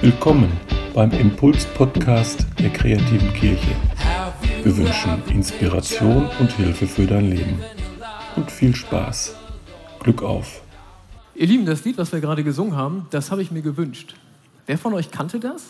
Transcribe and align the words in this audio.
Willkommen 0.00 0.50
beim 0.94 1.10
Impuls-Podcast 1.12 2.46
der 2.58 2.70
kreativen 2.70 3.32
Kirche. 3.34 3.76
Wir 4.62 4.76
wünschen 4.76 5.22
Inspiration 5.28 6.28
und 6.40 6.52
Hilfe 6.52 6.86
für 6.86 7.06
dein 7.06 7.30
Leben. 7.30 7.58
Und 8.36 8.50
viel 8.50 8.74
Spaß. 8.74 9.36
Glück 10.00 10.22
auf. 10.22 10.62
Ihr 11.34 11.46
Lieben, 11.46 11.66
das 11.66 11.84
Lied, 11.84 11.98
was 11.98 12.12
wir 12.12 12.20
gerade 12.20 12.44
gesungen 12.44 12.76
haben, 12.76 13.06
das 13.10 13.30
habe 13.30 13.42
ich 13.42 13.50
mir 13.50 13.62
gewünscht. 13.62 14.14
Wer 14.66 14.78
von 14.78 14.94
euch 14.94 15.10
kannte 15.10 15.38
das? 15.38 15.66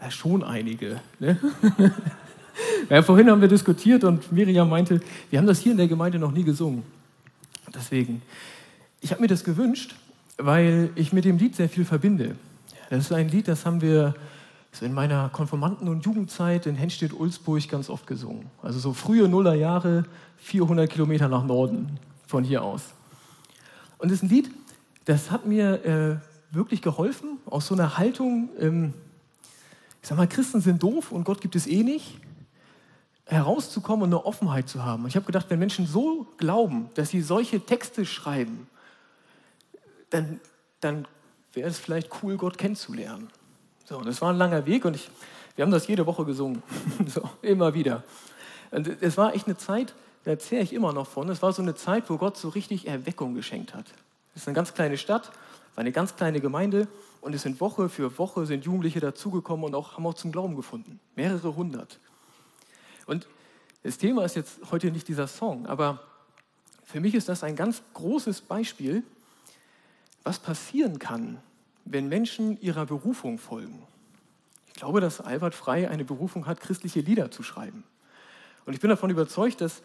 Ja, 0.00 0.10
schon 0.10 0.42
einige. 0.42 1.00
Ne? 1.18 1.38
ja, 2.90 3.02
vorhin 3.02 3.30
haben 3.30 3.40
wir 3.40 3.48
diskutiert 3.48 4.04
und 4.04 4.30
Miriam 4.32 4.68
meinte, 4.68 5.00
wir 5.30 5.38
haben 5.38 5.46
das 5.46 5.60
hier 5.60 5.72
in 5.72 5.78
der 5.78 5.88
Gemeinde 5.88 6.18
noch 6.18 6.32
nie 6.32 6.44
gesungen. 6.44 6.82
Deswegen, 7.74 8.22
ich 9.00 9.10
habe 9.10 9.20
mir 9.20 9.28
das 9.28 9.44
gewünscht, 9.44 9.94
weil 10.36 10.90
ich 10.94 11.12
mit 11.12 11.24
dem 11.24 11.38
Lied 11.38 11.56
sehr 11.56 11.68
viel 11.68 11.84
verbinde. 11.84 12.36
Das 12.90 13.06
ist 13.06 13.12
ein 13.12 13.28
Lied, 13.28 13.48
das 13.48 13.66
haben 13.66 13.80
wir 13.80 14.14
so 14.72 14.84
in 14.84 14.92
meiner 14.92 15.28
Konformanten- 15.28 15.88
und 15.88 16.04
Jugendzeit 16.04 16.66
in 16.66 16.74
Henstedt-Ulzburg 16.74 17.68
ganz 17.68 17.88
oft 17.88 18.06
gesungen. 18.06 18.46
Also 18.62 18.78
so 18.78 18.92
frühe 18.92 19.28
Nullerjahre, 19.28 20.04
400 20.38 20.90
Kilometer 20.90 21.28
nach 21.28 21.44
Norden 21.44 21.98
von 22.26 22.44
hier 22.44 22.62
aus. 22.62 22.82
Und 23.98 24.10
das 24.10 24.18
ist 24.18 24.24
ein 24.24 24.28
Lied, 24.28 24.50
das 25.04 25.30
hat 25.30 25.46
mir 25.46 25.84
äh, 25.84 26.54
wirklich 26.54 26.82
geholfen, 26.82 27.38
aus 27.46 27.66
so 27.66 27.74
einer 27.74 27.98
Haltung, 27.98 28.48
ähm, 28.58 28.94
ich 30.02 30.08
sag 30.08 30.18
mal, 30.18 30.26
Christen 30.26 30.60
sind 30.60 30.82
doof 30.82 31.12
und 31.12 31.24
Gott 31.24 31.40
gibt 31.40 31.56
es 31.56 31.66
eh 31.66 31.82
nicht, 31.82 32.18
herauszukommen 33.26 34.04
und 34.04 34.14
eine 34.14 34.24
Offenheit 34.24 34.68
zu 34.68 34.84
haben. 34.84 35.04
Und 35.04 35.08
ich 35.08 35.16
habe 35.16 35.26
gedacht, 35.26 35.46
wenn 35.48 35.58
Menschen 35.58 35.86
so 35.86 36.26
glauben, 36.36 36.90
dass 36.94 37.10
sie 37.10 37.22
solche 37.22 37.60
Texte 37.60 38.04
schreiben, 38.04 38.68
dann, 40.10 40.40
dann 40.80 41.06
wäre 41.52 41.68
es 41.68 41.78
vielleicht 41.78 42.10
cool, 42.22 42.36
Gott 42.36 42.58
kennenzulernen. 42.58 43.28
So, 43.84 44.00
das 44.00 44.20
war 44.20 44.30
ein 44.30 44.36
langer 44.36 44.66
Weg 44.66 44.84
und 44.84 44.96
ich, 44.96 45.10
wir 45.56 45.64
haben 45.64 45.72
das 45.72 45.86
jede 45.86 46.06
Woche 46.06 46.24
gesungen, 46.24 46.62
so, 47.06 47.28
immer 47.42 47.74
wieder. 47.74 48.02
Und 48.70 48.88
es 49.00 49.16
war 49.16 49.34
echt 49.34 49.46
eine 49.46 49.56
Zeit, 49.56 49.94
da 50.24 50.32
erzähle 50.32 50.62
ich 50.62 50.72
immer 50.72 50.92
noch 50.92 51.06
von, 51.06 51.28
es 51.28 51.42
war 51.42 51.52
so 51.52 51.62
eine 51.62 51.74
Zeit, 51.74 52.08
wo 52.08 52.16
Gott 52.16 52.36
so 52.36 52.48
richtig 52.48 52.86
Erweckung 52.86 53.34
geschenkt 53.34 53.74
hat. 53.74 53.86
Es 54.34 54.42
ist 54.42 54.48
eine 54.48 54.54
ganz 54.54 54.74
kleine 54.74 54.96
Stadt, 54.96 55.30
war 55.74 55.82
eine 55.82 55.92
ganz 55.92 56.16
kleine 56.16 56.40
Gemeinde 56.40 56.88
und 57.20 57.34
es 57.34 57.42
sind 57.42 57.60
Woche 57.60 57.88
für 57.88 58.18
Woche 58.18 58.46
sind 58.46 58.64
Jugendliche 58.64 59.00
dazugekommen 59.00 59.64
und 59.64 59.74
auch, 59.74 59.96
haben 59.96 60.06
auch 60.06 60.14
zum 60.14 60.32
Glauben 60.32 60.56
gefunden. 60.56 61.00
Mehrere 61.14 61.54
hundert. 61.54 61.98
Und 63.06 63.26
das 63.82 63.98
Thema 63.98 64.24
ist 64.24 64.36
jetzt 64.36 64.70
heute 64.70 64.90
nicht 64.90 65.08
dieser 65.08 65.26
Song, 65.26 65.66
aber 65.66 66.00
für 66.84 67.00
mich 67.00 67.14
ist 67.14 67.28
das 67.28 67.42
ein 67.42 67.56
ganz 67.56 67.82
großes 67.94 68.42
Beispiel, 68.42 69.02
was 70.22 70.38
passieren 70.38 70.98
kann, 70.98 71.38
wenn 71.84 72.08
Menschen 72.08 72.60
ihrer 72.60 72.86
Berufung 72.86 73.38
folgen. 73.38 73.82
Ich 74.68 74.74
glaube, 74.74 75.00
dass 75.00 75.20
Albert 75.20 75.54
Frey 75.54 75.86
eine 75.86 76.04
Berufung 76.04 76.46
hat, 76.46 76.60
christliche 76.60 77.00
Lieder 77.00 77.30
zu 77.30 77.42
schreiben. 77.42 77.84
Und 78.66 78.74
ich 78.74 78.80
bin 78.80 78.90
davon 78.90 79.10
überzeugt, 79.10 79.60
dass, 79.60 79.82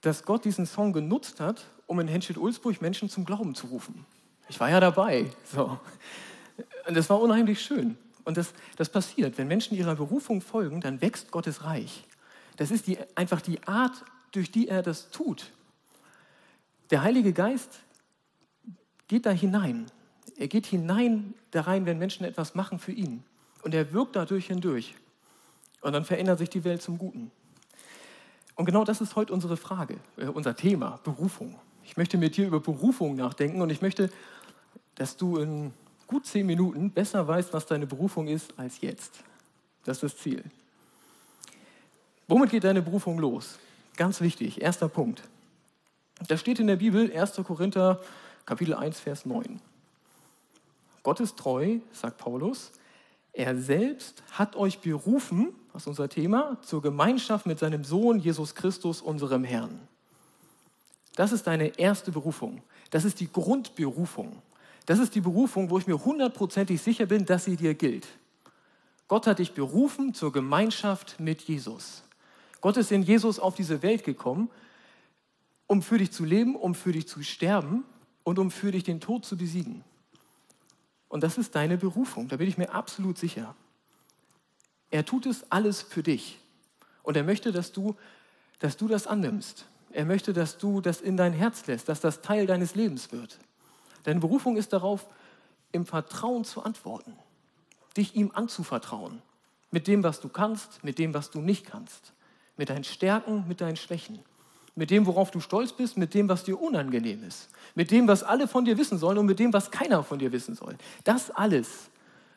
dass 0.00 0.24
Gott 0.24 0.44
diesen 0.44 0.66
Song 0.66 0.92
genutzt 0.92 1.40
hat, 1.40 1.64
um 1.86 1.98
in 2.00 2.08
Henschel-Ulzburg 2.08 2.80
Menschen 2.82 3.08
zum 3.08 3.24
Glauben 3.24 3.54
zu 3.54 3.68
rufen. 3.68 4.04
Ich 4.48 4.60
war 4.60 4.70
ja 4.70 4.80
dabei. 4.80 5.30
So. 5.52 5.78
Und 6.86 6.96
das 6.96 7.08
war 7.10 7.20
unheimlich 7.20 7.60
schön. 7.60 7.96
Und 8.24 8.36
das, 8.36 8.52
das 8.76 8.88
passiert. 8.88 9.38
Wenn 9.38 9.48
Menschen 9.48 9.76
ihrer 9.76 9.94
Berufung 9.94 10.40
folgen, 10.40 10.80
dann 10.80 11.00
wächst 11.00 11.30
Gottes 11.30 11.64
Reich. 11.64 12.04
Das 12.58 12.72
ist 12.72 12.88
die, 12.88 12.98
einfach 13.14 13.40
die 13.40 13.62
Art, 13.66 14.04
durch 14.32 14.50
die 14.50 14.68
er 14.68 14.82
das 14.82 15.10
tut. 15.10 15.50
Der 16.90 17.02
Heilige 17.02 17.32
Geist 17.32 17.80
geht 19.06 19.26
da 19.26 19.30
hinein. 19.30 19.86
Er 20.36 20.48
geht 20.48 20.66
hinein 20.66 21.34
da 21.52 21.62
rein, 21.62 21.86
wenn 21.86 21.98
Menschen 21.98 22.24
etwas 22.24 22.54
machen 22.54 22.78
für 22.78 22.92
ihn. 22.92 23.24
Und 23.62 23.74
er 23.74 23.92
wirkt 23.92 24.16
dadurch 24.16 24.48
hindurch. 24.48 24.96
Und 25.80 25.92
dann 25.92 26.04
verändert 26.04 26.40
sich 26.40 26.50
die 26.50 26.64
Welt 26.64 26.82
zum 26.82 26.98
Guten. 26.98 27.30
Und 28.56 28.64
genau 28.64 28.84
das 28.84 29.00
ist 29.00 29.14
heute 29.14 29.32
unsere 29.32 29.56
Frage, 29.56 29.98
äh, 30.16 30.26
unser 30.26 30.56
Thema, 30.56 30.98
Berufung. 31.04 31.54
Ich 31.84 31.96
möchte 31.96 32.18
mit 32.18 32.36
dir 32.36 32.48
über 32.48 32.58
Berufung 32.58 33.14
nachdenken 33.14 33.62
und 33.62 33.70
ich 33.70 33.82
möchte, 33.82 34.10
dass 34.96 35.16
du 35.16 35.38
in 35.38 35.72
gut 36.08 36.26
zehn 36.26 36.44
Minuten 36.44 36.90
besser 36.90 37.26
weißt, 37.28 37.52
was 37.52 37.66
deine 37.66 37.86
Berufung 37.86 38.26
ist, 38.26 38.52
als 38.58 38.80
jetzt. 38.80 39.22
Das 39.84 39.98
ist 39.98 40.02
das 40.02 40.16
Ziel. 40.16 40.42
Womit 42.28 42.50
geht 42.50 42.64
deine 42.64 42.82
Berufung 42.82 43.18
los? 43.18 43.58
Ganz 43.96 44.20
wichtig, 44.20 44.60
erster 44.60 44.88
Punkt. 44.88 45.22
Da 46.28 46.36
steht 46.36 46.60
in 46.60 46.66
der 46.66 46.76
Bibel 46.76 47.10
1. 47.10 47.36
Korinther 47.36 48.00
Kapitel 48.44 48.74
1, 48.74 49.00
Vers 49.00 49.24
9. 49.24 49.60
Gott 51.02 51.20
ist 51.20 51.38
treu, 51.38 51.78
sagt 51.90 52.18
Paulus. 52.18 52.72
Er 53.32 53.56
selbst 53.56 54.22
hat 54.32 54.56
euch 54.56 54.80
berufen, 54.80 55.54
das 55.72 55.82
ist 55.82 55.88
unser 55.88 56.10
Thema, 56.10 56.58
zur 56.60 56.82
Gemeinschaft 56.82 57.46
mit 57.46 57.58
seinem 57.58 57.82
Sohn 57.82 58.18
Jesus 58.18 58.54
Christus, 58.54 59.00
unserem 59.00 59.44
Herrn. 59.44 59.80
Das 61.16 61.32
ist 61.32 61.46
deine 61.46 61.78
erste 61.78 62.12
Berufung. 62.12 62.62
Das 62.90 63.06
ist 63.06 63.20
die 63.20 63.32
Grundberufung. 63.32 64.42
Das 64.84 64.98
ist 64.98 65.14
die 65.14 65.22
Berufung, 65.22 65.70
wo 65.70 65.78
ich 65.78 65.86
mir 65.86 66.04
hundertprozentig 66.04 66.82
sicher 66.82 67.06
bin, 67.06 67.24
dass 67.24 67.44
sie 67.44 67.56
dir 67.56 67.74
gilt. 67.74 68.06
Gott 69.06 69.26
hat 69.26 69.38
dich 69.38 69.52
berufen 69.52 70.12
zur 70.12 70.30
Gemeinschaft 70.30 71.18
mit 71.18 71.40
Jesus. 71.42 72.02
Gott 72.60 72.76
ist 72.76 72.90
in 72.92 73.02
Jesus 73.02 73.38
auf 73.38 73.54
diese 73.54 73.82
Welt 73.82 74.04
gekommen, 74.04 74.50
um 75.66 75.82
für 75.82 75.98
dich 75.98 76.10
zu 76.12 76.24
leben, 76.24 76.56
um 76.56 76.74
für 76.74 76.92
dich 76.92 77.06
zu 77.06 77.22
sterben 77.22 77.84
und 78.24 78.38
um 78.38 78.50
für 78.50 78.72
dich 78.72 78.84
den 78.84 79.00
Tod 79.00 79.24
zu 79.24 79.36
besiegen. 79.36 79.84
Und 81.08 81.22
das 81.22 81.38
ist 81.38 81.54
deine 81.54 81.78
Berufung, 81.78 82.28
da 82.28 82.36
bin 82.36 82.48
ich 82.48 82.58
mir 82.58 82.70
absolut 82.70 83.18
sicher. 83.18 83.54
Er 84.90 85.04
tut 85.04 85.26
es 85.26 85.50
alles 85.50 85.82
für 85.82 86.02
dich. 86.02 86.38
Und 87.02 87.16
er 87.16 87.24
möchte, 87.24 87.52
dass 87.52 87.72
du, 87.72 87.96
dass 88.58 88.76
du 88.76 88.88
das 88.88 89.06
annimmst. 89.06 89.66
Er 89.90 90.04
möchte, 90.04 90.32
dass 90.32 90.58
du 90.58 90.80
das 90.80 91.00
in 91.00 91.16
dein 91.16 91.32
Herz 91.32 91.66
lässt, 91.66 91.88
dass 91.88 92.00
das 92.00 92.20
Teil 92.20 92.46
deines 92.46 92.74
Lebens 92.74 93.12
wird. 93.12 93.38
Deine 94.04 94.20
Berufung 94.20 94.56
ist 94.56 94.72
darauf, 94.72 95.06
im 95.72 95.86
Vertrauen 95.86 96.44
zu 96.44 96.62
antworten, 96.62 97.14
dich 97.96 98.14
ihm 98.14 98.30
anzuvertrauen, 98.34 99.22
mit 99.70 99.86
dem, 99.86 100.02
was 100.02 100.20
du 100.20 100.28
kannst, 100.28 100.82
mit 100.82 100.98
dem, 100.98 101.14
was 101.14 101.30
du 101.30 101.40
nicht 101.40 101.66
kannst, 101.66 102.12
mit 102.58 102.68
deinen 102.68 102.84
Stärken, 102.84 103.46
mit 103.48 103.62
deinen 103.62 103.76
Schwächen 103.76 104.18
mit 104.78 104.90
dem, 104.92 105.06
worauf 105.06 105.32
du 105.32 105.40
stolz 105.40 105.72
bist, 105.72 105.96
mit 105.96 106.14
dem, 106.14 106.28
was 106.28 106.44
dir 106.44 106.62
unangenehm 106.62 107.24
ist, 107.24 107.48
mit 107.74 107.90
dem, 107.90 108.06
was 108.06 108.22
alle 108.22 108.46
von 108.46 108.64
dir 108.64 108.78
wissen 108.78 108.96
sollen 108.96 109.18
und 109.18 109.26
mit 109.26 109.40
dem, 109.40 109.52
was 109.52 109.72
keiner 109.72 110.04
von 110.04 110.20
dir 110.20 110.30
wissen 110.30 110.54
soll. 110.54 110.78
Das 111.02 111.32
alles 111.32 111.90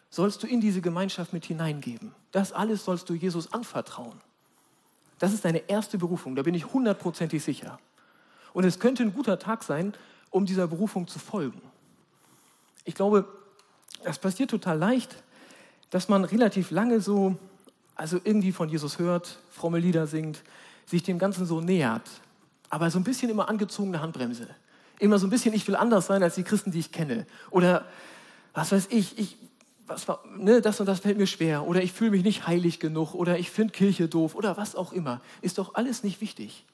sollst 0.09 0.41
du 0.41 0.47
in 0.47 0.59
diese 0.59 0.81
Gemeinschaft 0.81 1.33
mit 1.33 1.45
hineingeben. 1.45 2.13
Das 2.31 2.51
alles 2.51 2.83
sollst 2.83 3.07
du 3.09 3.13
Jesus 3.13 3.53
anvertrauen. 3.53 4.19
Das 5.19 5.33
ist 5.33 5.45
deine 5.45 5.69
erste 5.69 5.99
Berufung, 5.99 6.35
da 6.35 6.41
bin 6.41 6.55
ich 6.55 6.73
hundertprozentig 6.73 7.43
sicher. 7.43 7.79
Und 8.53 8.63
es 8.63 8.79
könnte 8.79 9.03
ein 9.03 9.13
guter 9.13 9.37
Tag 9.37 9.61
sein, 9.61 9.93
um 10.31 10.47
dieser 10.47 10.67
Berufung 10.67 11.07
zu 11.07 11.19
folgen. 11.19 11.61
Ich 12.85 12.95
glaube, 12.95 13.27
das 14.03 14.17
passiert 14.17 14.49
total 14.49 14.79
leicht, 14.79 15.15
dass 15.91 16.09
man 16.09 16.23
relativ 16.25 16.71
lange 16.71 17.01
so, 17.01 17.37
also 17.95 18.19
irgendwie 18.23 18.51
von 18.51 18.69
Jesus 18.69 18.99
hört, 18.99 19.39
fromme 19.51 19.79
Lieder 19.79 20.07
singt, 20.07 20.43
sich 20.85 21.03
dem 21.03 21.19
Ganzen 21.19 21.45
so 21.45 21.61
nähert, 21.61 22.09
aber 22.69 22.89
so 22.89 22.99
ein 22.99 23.03
bisschen 23.03 23.29
immer 23.29 23.49
angezogene 23.49 24.01
Handbremse. 24.01 24.47
Immer 24.99 25.19
so 25.19 25.27
ein 25.27 25.29
bisschen, 25.29 25.53
ich 25.53 25.67
will 25.67 25.75
anders 25.75 26.07
sein 26.07 26.21
als 26.23 26.35
die 26.35 26.43
Christen, 26.43 26.71
die 26.71 26.79
ich 26.79 26.91
kenne. 26.91 27.25
Oder 27.49 27.85
was 28.53 28.71
weiß 28.71 28.87
ich, 28.91 29.17
ich 29.17 29.37
was, 29.91 30.07
ne, 30.37 30.61
das 30.61 30.79
und 30.79 30.85
das 30.85 30.99
fällt 30.99 31.17
mir 31.17 31.27
schwer. 31.27 31.67
Oder 31.67 31.83
ich 31.83 31.91
fühle 31.91 32.11
mich 32.11 32.23
nicht 32.23 32.47
heilig 32.47 32.79
genug. 32.79 33.13
Oder 33.13 33.37
ich 33.39 33.51
finde 33.51 33.73
Kirche 33.73 34.07
doof. 34.07 34.35
Oder 34.35 34.57
was 34.57 34.75
auch 34.75 34.93
immer. 34.93 35.21
Ist 35.41 35.57
doch 35.57 35.75
alles 35.75 36.03
nicht 36.03 36.21
wichtig. 36.21 36.65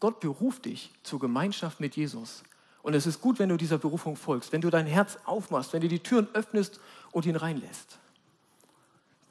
Gott 0.00 0.20
beruft 0.20 0.66
dich 0.66 0.90
zur 1.02 1.18
Gemeinschaft 1.20 1.80
mit 1.80 1.96
Jesus. 1.96 2.42
Und 2.82 2.94
es 2.94 3.06
ist 3.06 3.20
gut, 3.20 3.38
wenn 3.38 3.48
du 3.48 3.56
dieser 3.56 3.78
Berufung 3.78 4.16
folgst, 4.16 4.52
wenn 4.52 4.60
du 4.60 4.68
dein 4.68 4.86
Herz 4.86 5.16
aufmachst, 5.24 5.72
wenn 5.72 5.80
du 5.80 5.88
die 5.88 6.00
Türen 6.00 6.28
öffnest 6.34 6.80
und 7.12 7.24
ihn 7.24 7.36
reinlässt. 7.36 7.98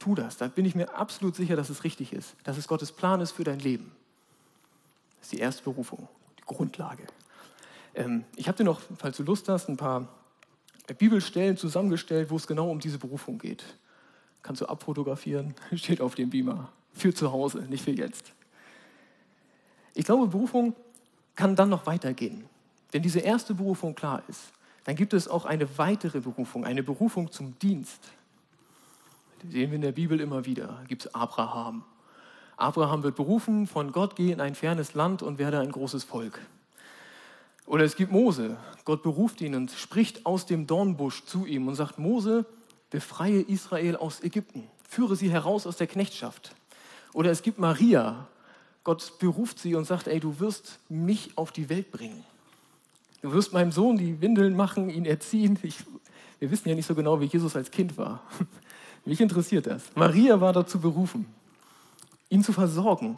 Tu 0.04 0.16
das, 0.16 0.36
da 0.36 0.50
bin 0.50 0.66
ich 0.66 0.76
mir 0.76 0.94
absolut 0.96 1.34
sicher, 1.34 1.56
dass 1.56 1.70
es 1.70 1.86
richtig 1.86 2.12
ist, 2.12 2.36
dass 2.44 2.58
es 2.58 2.68
Gottes 2.68 2.92
Plan 2.92 3.22
ist 3.22 3.32
für 3.32 3.46
dein 3.46 3.60
Leben. 3.60 3.90
Das 5.16 5.28
ist 5.28 5.32
die 5.32 5.40
erste 5.40 5.64
Berufung, 5.64 6.10
die 6.38 6.44
Grundlage. 6.44 7.04
Ähm, 7.96 8.26
ich 8.36 8.50
habe 8.50 8.58
dir 8.58 8.66
noch, 8.66 8.82
falls 8.98 9.16
du 9.16 9.24
Lust 9.24 9.48
hast, 9.48 9.70
ein 9.70 9.78
paar 9.78 10.10
Bibelstellen 10.98 11.56
zusammengestellt, 11.56 12.32
wo 12.32 12.36
es 12.36 12.48
genau 12.48 12.70
um 12.70 12.82
diese 12.82 12.98
Berufung 12.98 13.38
geht. 13.38 13.64
Kannst 14.42 14.62
du 14.62 14.66
abfotografieren, 14.66 15.56
steht 15.74 16.02
auf 16.02 16.16
dem 16.16 16.32
Beamer. 16.32 16.68
Für 16.92 17.14
zu 17.14 17.32
Hause, 17.32 17.60
nicht 17.70 17.86
für 17.86 17.92
jetzt. 17.92 18.34
Ich 19.94 20.04
glaube, 20.04 20.28
Berufung 20.28 20.76
kann 21.36 21.56
dann 21.56 21.70
noch 21.70 21.86
weitergehen. 21.86 22.44
Wenn 22.92 23.04
diese 23.04 23.22
erste 23.22 23.54
Berufung 23.54 23.96
klar 23.96 24.22
ist, 24.28 24.52
dann 24.84 24.98
gibt 24.98 25.14
es 25.14 25.30
auch 25.30 25.46
eine 25.46 25.78
weitere 25.78 26.20
Berufung, 26.20 26.66
eine 26.66 26.84
Berufung 26.84 27.32
zum 27.32 27.58
Dienst. 27.60 28.02
Sehen 29.50 29.72
wir 29.72 29.76
in 29.76 29.82
der 29.82 29.92
Bibel 29.92 30.20
immer 30.20 30.46
wieder. 30.46 30.84
Gibt 30.88 31.06
es 31.06 31.16
Abraham, 31.16 31.84
Abraham 32.58 33.04
wird 33.04 33.16
berufen 33.16 33.68
von 33.68 33.92
Gott, 33.92 34.16
geh 34.16 34.32
in 34.32 34.40
ein 34.40 34.56
fernes 34.56 34.94
Land 34.94 35.22
und 35.22 35.38
werde 35.38 35.60
ein 35.60 35.72
großes 35.72 36.04
Volk. 36.04 36.40
Oder 37.66 37.84
es 37.84 37.96
gibt 37.96 38.12
Mose. 38.12 38.58
Gott 38.86 39.04
beruft 39.04 39.42
ihn 39.42 39.56
und 39.56 39.72
spricht 39.72 40.26
aus 40.26 40.46
dem 40.46 40.68
Dornbusch 40.68 41.26
zu 41.26 41.46
ihm 41.46 41.68
und 41.68 41.76
sagt, 41.76 41.98
Mose, 41.98 42.46
befreie 42.90 43.42
Israel 43.42 43.96
aus 43.96 44.22
Ägypten, 44.22 44.68
führe 44.88 45.16
sie 45.16 45.32
heraus 45.32 45.66
aus 45.66 45.78
der 45.78 45.88
Knechtschaft. 45.88 46.54
Oder 47.14 47.32
es 47.32 47.42
gibt 47.42 47.60
Maria. 47.60 48.28
Gott 48.84 49.18
beruft 49.20 49.60
sie 49.60 49.76
und 49.76 49.86
sagt, 49.86 50.08
ey, 50.08 50.20
du 50.20 50.40
wirst 50.40 50.80
mich 50.90 51.38
auf 51.38 51.52
die 51.52 51.70
Welt 51.70 51.92
bringen. 51.92 52.24
Du 53.22 53.32
wirst 53.32 53.54
meinem 53.54 53.72
Sohn 53.72 53.98
die 53.98 54.20
Windeln 54.20 54.56
machen, 54.56 54.90
ihn 54.90 55.06
erziehen. 55.06 55.58
Ich, 55.64 55.78
wir 56.40 56.52
wissen 56.52 56.68
ja 56.68 56.76
nicht 56.76 56.86
so 56.86 56.94
genau, 56.94 57.22
wie 57.22 57.26
Jesus 57.26 57.56
als 57.56 57.72
Kind 57.72 57.98
war. 57.98 58.22
Mich 59.06 59.20
interessiert 59.20 59.68
das. 59.68 59.84
Maria 59.96 60.40
war 60.40 60.54
dazu 60.54 60.80
berufen, 60.80 61.26
ihn 62.30 62.44
zu 62.44 62.54
versorgen. 62.54 63.18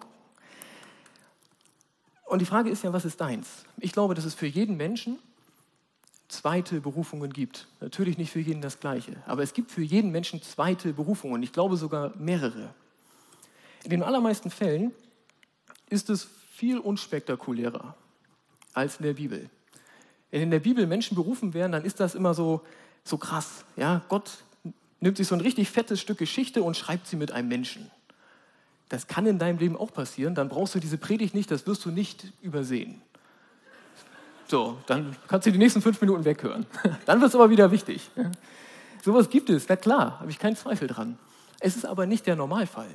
Und 2.25 2.39
die 2.39 2.45
Frage 2.45 2.69
ist 2.69 2.83
ja, 2.83 2.91
was 2.91 3.05
ist 3.05 3.21
deins? 3.21 3.65
Ich 3.77 3.91
glaube, 3.91 4.15
dass 4.15 4.25
es 4.25 4.33
für 4.33 4.47
jeden 4.47 4.77
Menschen 4.77 5.19
zweite 6.27 6.81
Berufungen 6.81 7.31
gibt. 7.31 7.67
Natürlich 7.79 8.17
nicht 8.17 8.31
für 8.31 8.39
jeden 8.39 8.61
das 8.61 8.79
gleiche, 8.79 9.15
aber 9.27 9.43
es 9.43 9.53
gibt 9.53 9.71
für 9.71 9.83
jeden 9.83 10.11
Menschen 10.11 10.41
zweite 10.41 10.93
Berufungen. 10.93 11.43
Ich 11.43 11.53
glaube 11.53 11.77
sogar 11.77 12.15
mehrere. 12.17 12.73
In 13.83 13.91
den 13.91 14.03
allermeisten 14.03 14.49
Fällen 14.49 14.91
ist 15.89 16.09
es 16.09 16.27
viel 16.51 16.79
unspektakulärer 16.79 17.95
als 18.73 18.97
in 18.97 19.03
der 19.03 19.13
Bibel. 19.13 19.49
Wenn 20.31 20.41
in 20.41 20.51
der 20.51 20.59
Bibel 20.59 20.87
Menschen 20.87 21.15
berufen 21.15 21.53
werden, 21.53 21.71
dann 21.71 21.85
ist 21.85 21.99
das 21.99 22.15
immer 22.15 22.33
so, 22.33 22.61
so 23.03 23.17
krass. 23.17 23.63
Ja? 23.77 24.01
Gott 24.09 24.43
nimmt 24.99 25.17
sich 25.17 25.27
so 25.27 25.35
ein 25.35 25.41
richtig 25.41 25.69
fettes 25.69 26.01
Stück 26.01 26.17
Geschichte 26.17 26.63
und 26.63 26.77
schreibt 26.77 27.07
sie 27.07 27.15
mit 27.15 27.31
einem 27.31 27.47
Menschen. 27.47 27.91
Das 28.89 29.07
kann 29.07 29.25
in 29.25 29.39
deinem 29.39 29.57
Leben 29.57 29.75
auch 29.75 29.91
passieren. 29.91 30.35
Dann 30.35 30.49
brauchst 30.49 30.75
du 30.75 30.79
diese 30.79 30.97
Predigt 30.97 31.33
nicht, 31.33 31.49
das 31.51 31.65
wirst 31.67 31.85
du 31.85 31.91
nicht 31.91 32.31
übersehen. 32.41 33.01
So, 34.47 34.77
dann 34.85 35.15
kannst 35.27 35.47
du 35.47 35.51
die 35.51 35.57
nächsten 35.57 35.81
fünf 35.81 35.99
Minuten 36.01 36.23
weghören. 36.23 36.67
Dann 37.05 37.19
wird 37.19 37.29
es 37.29 37.35
aber 37.35 37.49
wieder 37.49 37.71
wichtig. 37.71 38.11
Sowas 39.03 39.31
gibt 39.31 39.49
es, 39.49 39.65
na 39.67 39.75
klar, 39.75 40.19
habe 40.19 40.29
ich 40.29 40.37
keinen 40.37 40.55
Zweifel 40.55 40.87
dran. 40.87 41.17
Es 41.59 41.75
ist 41.75 41.85
aber 41.85 42.05
nicht 42.05 42.27
der 42.27 42.35
Normalfall. 42.35 42.89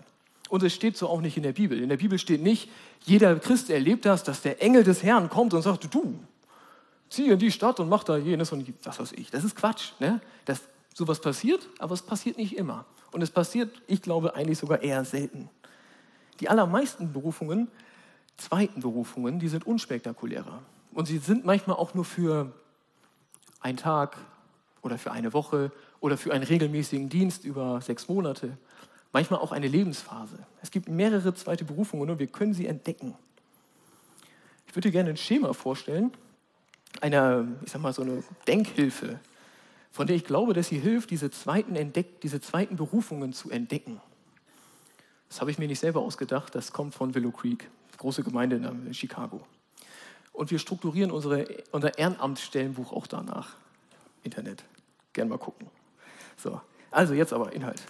Und 0.48 0.62
es 0.62 0.72
steht 0.72 0.96
so 0.96 1.08
auch 1.08 1.20
nicht 1.20 1.36
in 1.36 1.42
der 1.42 1.52
Bibel. 1.52 1.80
In 1.80 1.88
der 1.88 1.96
Bibel 1.96 2.18
steht 2.18 2.42
nicht, 2.42 2.70
jeder 3.02 3.36
Christ 3.36 3.68
erlebt 3.68 4.04
das, 4.04 4.22
dass 4.22 4.42
der 4.42 4.62
Engel 4.62 4.84
des 4.84 5.02
Herrn 5.02 5.28
kommt 5.28 5.52
und 5.52 5.62
sagt, 5.62 5.92
du, 5.92 6.20
zieh 7.08 7.28
in 7.28 7.38
die 7.38 7.50
Stadt 7.50 7.80
und 7.80 7.88
mach 7.88 8.04
da 8.04 8.16
jenes 8.16 8.52
und 8.52 8.72
was 8.84 8.98
weiß 9.00 9.12
ich. 9.12 9.30
Das 9.30 9.44
ist 9.44 9.56
Quatsch. 9.56 9.90
Ne? 9.98 10.20
Das, 10.44 10.60
sowas 10.94 11.20
passiert, 11.20 11.68
aber 11.78 11.94
es 11.94 12.02
passiert 12.02 12.36
nicht 12.36 12.56
immer. 12.56 12.84
Und 13.12 13.22
es 13.22 13.30
passiert, 13.30 13.82
ich 13.86 14.02
glaube, 14.02 14.34
eigentlich 14.34 14.58
sogar 14.58 14.82
eher 14.82 15.04
selten. 15.04 15.48
Die 16.40 16.48
allermeisten 16.48 17.12
Berufungen, 17.12 17.68
zweiten 18.36 18.80
Berufungen, 18.80 19.38
die 19.38 19.48
sind 19.48 19.66
unspektakulärer. 19.66 20.62
Und 20.92 21.06
sie 21.06 21.18
sind 21.18 21.44
manchmal 21.44 21.76
auch 21.76 21.94
nur 21.94 22.04
für 22.04 22.52
einen 23.60 23.76
Tag 23.76 24.16
oder 24.82 24.98
für 24.98 25.12
eine 25.12 25.32
Woche 25.32 25.70
oder 26.00 26.16
für 26.16 26.32
einen 26.32 26.44
regelmäßigen 26.44 27.08
Dienst 27.08 27.44
über 27.44 27.80
sechs 27.80 28.08
Monate. 28.08 28.56
Manchmal 29.12 29.40
auch 29.40 29.52
eine 29.52 29.68
Lebensphase. 29.68 30.38
Es 30.62 30.70
gibt 30.70 30.88
mehrere 30.88 31.34
zweite 31.34 31.64
Berufungen 31.64 32.08
und 32.08 32.18
wir 32.18 32.26
können 32.26 32.54
sie 32.54 32.66
entdecken. 32.66 33.14
Ich 34.66 34.74
würde 34.74 34.88
dir 34.88 34.92
gerne 34.92 35.10
ein 35.10 35.16
Schema 35.16 35.52
vorstellen, 35.52 36.12
einer, 37.00 37.46
ich 37.62 37.72
sag 37.72 37.82
mal, 37.82 37.92
so 37.92 38.02
eine 38.02 38.22
Denkhilfe, 38.46 39.18
von 39.90 40.06
der 40.06 40.16
ich 40.16 40.24
glaube, 40.24 40.52
dass 40.52 40.68
sie 40.68 40.78
hilft, 40.78 41.10
diese 41.10 41.30
zweiten, 41.30 41.76
Entdeck 41.76 42.20
diese 42.20 42.40
zweiten 42.40 42.76
Berufungen 42.76 43.32
zu 43.32 43.50
entdecken. 43.50 44.00
Das 45.28 45.40
habe 45.40 45.50
ich 45.50 45.58
mir 45.58 45.68
nicht 45.68 45.80
selber 45.80 46.00
ausgedacht, 46.00 46.54
das 46.54 46.72
kommt 46.72 46.94
von 46.94 47.14
Willow 47.14 47.30
Creek, 47.30 47.68
große 47.98 48.22
Gemeinde 48.22 48.56
in 48.56 48.94
Chicago. 48.94 49.40
Und 50.32 50.50
wir 50.50 50.58
strukturieren 50.58 51.10
unsere, 51.10 51.46
unser 51.72 51.98
Ehrenamtsstellenbuch 51.98 52.92
auch 52.92 53.06
danach. 53.06 53.56
Internet. 54.22 54.64
Gern 55.12 55.28
mal 55.28 55.38
gucken. 55.38 55.68
So, 56.36 56.60
also 56.90 57.14
jetzt 57.14 57.32
aber 57.32 57.52
Inhalt. 57.52 57.82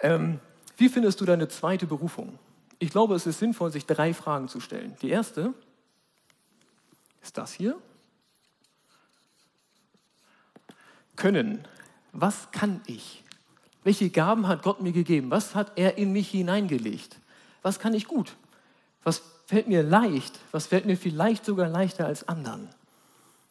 Ähm, 0.00 0.40
wie 0.76 0.88
findest 0.88 1.20
du 1.20 1.24
deine 1.24 1.48
zweite 1.48 1.86
Berufung? 1.86 2.38
Ich 2.78 2.90
glaube, 2.90 3.14
es 3.14 3.26
ist 3.26 3.38
sinnvoll, 3.38 3.72
sich 3.72 3.86
drei 3.86 4.14
Fragen 4.14 4.48
zu 4.48 4.60
stellen. 4.60 4.96
Die 5.02 5.10
erste 5.10 5.52
ist 7.22 7.36
das 7.36 7.52
hier. 7.52 7.76
Können. 11.18 11.66
Was 12.12 12.52
kann 12.52 12.80
ich? 12.86 13.24
Welche 13.82 14.08
Gaben 14.08 14.46
hat 14.46 14.62
Gott 14.62 14.80
mir 14.80 14.92
gegeben? 14.92 15.32
Was 15.32 15.56
hat 15.56 15.72
er 15.74 15.98
in 15.98 16.12
mich 16.12 16.30
hineingelegt? 16.30 17.16
Was 17.60 17.80
kann 17.80 17.92
ich 17.92 18.06
gut? 18.06 18.36
Was 19.02 19.22
fällt 19.46 19.66
mir 19.66 19.82
leicht? 19.82 20.38
Was 20.52 20.68
fällt 20.68 20.86
mir 20.86 20.96
vielleicht 20.96 21.44
sogar 21.44 21.68
leichter 21.68 22.06
als 22.06 22.28
anderen? 22.28 22.68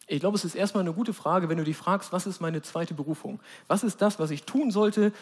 Ich 0.06 0.20
glaube, 0.20 0.36
es 0.36 0.46
ist 0.46 0.54
erstmal 0.54 0.82
eine 0.82 0.94
gute 0.94 1.12
Frage, 1.12 1.50
wenn 1.50 1.58
du 1.58 1.64
dich 1.64 1.76
fragst, 1.76 2.10
was 2.10 2.26
ist 2.26 2.40
meine 2.40 2.62
zweite 2.62 2.94
Berufung? 2.94 3.38
Was 3.66 3.84
ist 3.84 4.00
das, 4.00 4.18
was 4.18 4.30
ich 4.30 4.44
tun 4.44 4.70
sollte, 4.70 5.12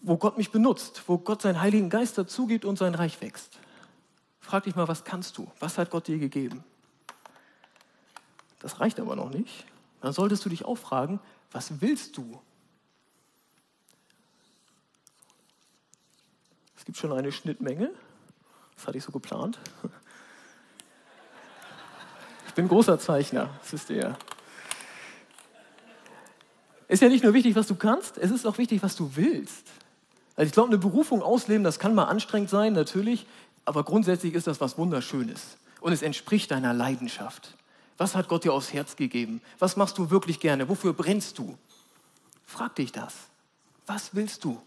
wo 0.00 0.16
Gott 0.16 0.36
mich 0.36 0.50
benutzt, 0.50 1.04
wo 1.06 1.18
Gott 1.18 1.42
seinen 1.42 1.60
Heiligen 1.60 1.88
Geist 1.88 2.18
dazugibt 2.18 2.64
und 2.64 2.78
sein 2.78 2.96
Reich 2.96 3.20
wächst? 3.20 3.60
Frag 4.40 4.64
dich 4.64 4.74
mal, 4.74 4.88
was 4.88 5.04
kannst 5.04 5.38
du? 5.38 5.46
Was 5.60 5.78
hat 5.78 5.90
Gott 5.90 6.08
dir 6.08 6.18
gegeben? 6.18 6.64
Das 8.58 8.80
reicht 8.80 8.98
aber 8.98 9.14
noch 9.14 9.30
nicht. 9.30 9.64
Dann 10.00 10.12
solltest 10.12 10.44
du 10.44 10.48
dich 10.48 10.64
auch 10.64 10.78
fragen, 10.78 11.20
was 11.52 11.80
willst 11.80 12.16
du? 12.16 12.40
Es 16.76 16.84
gibt 16.84 16.98
schon 16.98 17.12
eine 17.12 17.32
Schnittmenge. 17.32 17.90
Das 18.76 18.86
hatte 18.86 18.98
ich 18.98 19.04
so 19.04 19.12
geplant 19.12 19.58
bin 22.56 22.66
großer 22.68 22.98
Zeichner, 22.98 23.50
das 23.70 23.88
ihr 23.90 23.96
ja. 23.96 24.18
Ist 26.88 27.02
ja 27.02 27.08
nicht 27.08 27.22
nur 27.22 27.34
wichtig, 27.34 27.54
was 27.54 27.66
du 27.66 27.74
kannst, 27.74 28.16
es 28.18 28.30
ist 28.30 28.46
auch 28.46 28.58
wichtig, 28.58 28.82
was 28.82 28.96
du 28.96 29.14
willst. 29.14 29.68
Also 30.36 30.46
ich 30.46 30.52
glaube, 30.52 30.70
eine 30.70 30.78
Berufung 30.78 31.22
ausleben, 31.22 31.64
das 31.64 31.78
kann 31.78 31.94
mal 31.94 32.04
anstrengend 32.04 32.50
sein, 32.50 32.72
natürlich, 32.72 33.26
aber 33.64 33.84
grundsätzlich 33.84 34.34
ist 34.34 34.46
das 34.46 34.60
was 34.60 34.78
Wunderschönes 34.78 35.58
und 35.80 35.92
es 35.92 36.02
entspricht 36.02 36.50
deiner 36.50 36.72
Leidenschaft. 36.72 37.54
Was 37.98 38.14
hat 38.14 38.28
Gott 38.28 38.44
dir 38.44 38.52
aufs 38.52 38.72
Herz 38.72 38.96
gegeben? 38.96 39.40
Was 39.58 39.76
machst 39.76 39.96
du 39.98 40.10
wirklich 40.10 40.38
gerne? 40.40 40.68
Wofür 40.68 40.92
brennst 40.92 41.38
du? 41.38 41.56
Frag 42.44 42.74
dich 42.74 42.92
das. 42.92 43.14
Was 43.86 44.14
willst 44.14 44.44
du? 44.44 44.60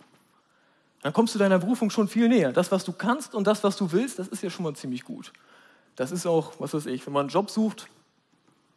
Dann 1.02 1.14
kommst 1.14 1.36
du 1.36 1.40
deiner 1.40 1.60
Berufung 1.60 1.90
schon 1.90 2.08
viel 2.08 2.28
näher. 2.28 2.52
Das, 2.52 2.72
was 2.72 2.84
du 2.84 2.92
kannst 2.92 3.36
und 3.36 3.46
das, 3.46 3.64
was 3.64 3.78
du 3.78 3.92
willst, 3.92 4.20
das 4.20 4.28
ist 4.28 4.44
ja 4.44 4.50
schon 4.50 4.64
mal 4.64 4.76
ziemlich 4.76 5.04
gut. 5.04 5.32
Das 5.96 6.12
ist 6.12 6.26
auch, 6.26 6.54
was 6.60 6.74
weiß 6.74 6.88
ich, 6.88 7.06
wenn 7.06 7.14
man 7.14 7.22
einen 7.22 7.30
Job 7.30 7.50
sucht, 7.50 7.88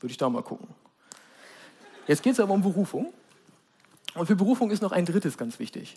würde 0.00 0.10
ich 0.10 0.18
da 0.18 0.28
mal 0.28 0.42
gucken. 0.42 0.68
Jetzt 2.06 2.22
geht 2.22 2.34
es 2.34 2.40
aber 2.40 2.52
um 2.52 2.62
Berufung. 2.62 3.12
Und 4.14 4.26
für 4.26 4.36
Berufung 4.36 4.70
ist 4.70 4.82
noch 4.82 4.92
ein 4.92 5.06
drittes 5.06 5.38
ganz 5.38 5.58
wichtig. 5.58 5.96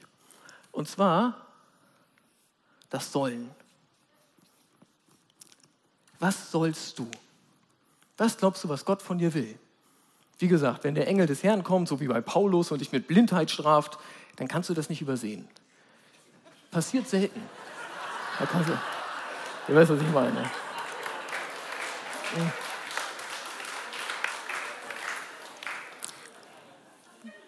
Und 0.71 0.87
zwar 0.87 1.45
das 2.89 3.11
Sollen. 3.11 3.49
Was 6.19 6.51
sollst 6.51 6.97
du? 6.97 7.09
Was 8.17 8.37
glaubst 8.37 8.63
du, 8.63 8.69
was 8.69 8.85
Gott 8.85 9.01
von 9.01 9.17
dir 9.17 9.33
will? 9.33 9.57
Wie 10.39 10.47
gesagt, 10.47 10.83
wenn 10.83 10.95
der 10.95 11.07
Engel 11.07 11.27
des 11.27 11.43
Herrn 11.43 11.63
kommt, 11.63 11.87
so 11.87 11.99
wie 11.99 12.07
bei 12.07 12.21
Paulus, 12.21 12.71
und 12.71 12.79
dich 12.79 12.91
mit 12.91 13.07
Blindheit 13.07 13.51
straft, 13.51 13.97
dann 14.35 14.47
kannst 14.47 14.69
du 14.69 14.73
das 14.73 14.89
nicht 14.89 15.01
übersehen. 15.01 15.47
Passiert 16.71 17.07
selten. 17.07 17.41
Da 18.39 18.45
kannst 18.45 18.69
du, 18.69 18.77
ihr 19.69 19.75
weißt, 19.75 19.91
was 19.91 20.01
ich 20.01 20.11
meine. 20.11 20.49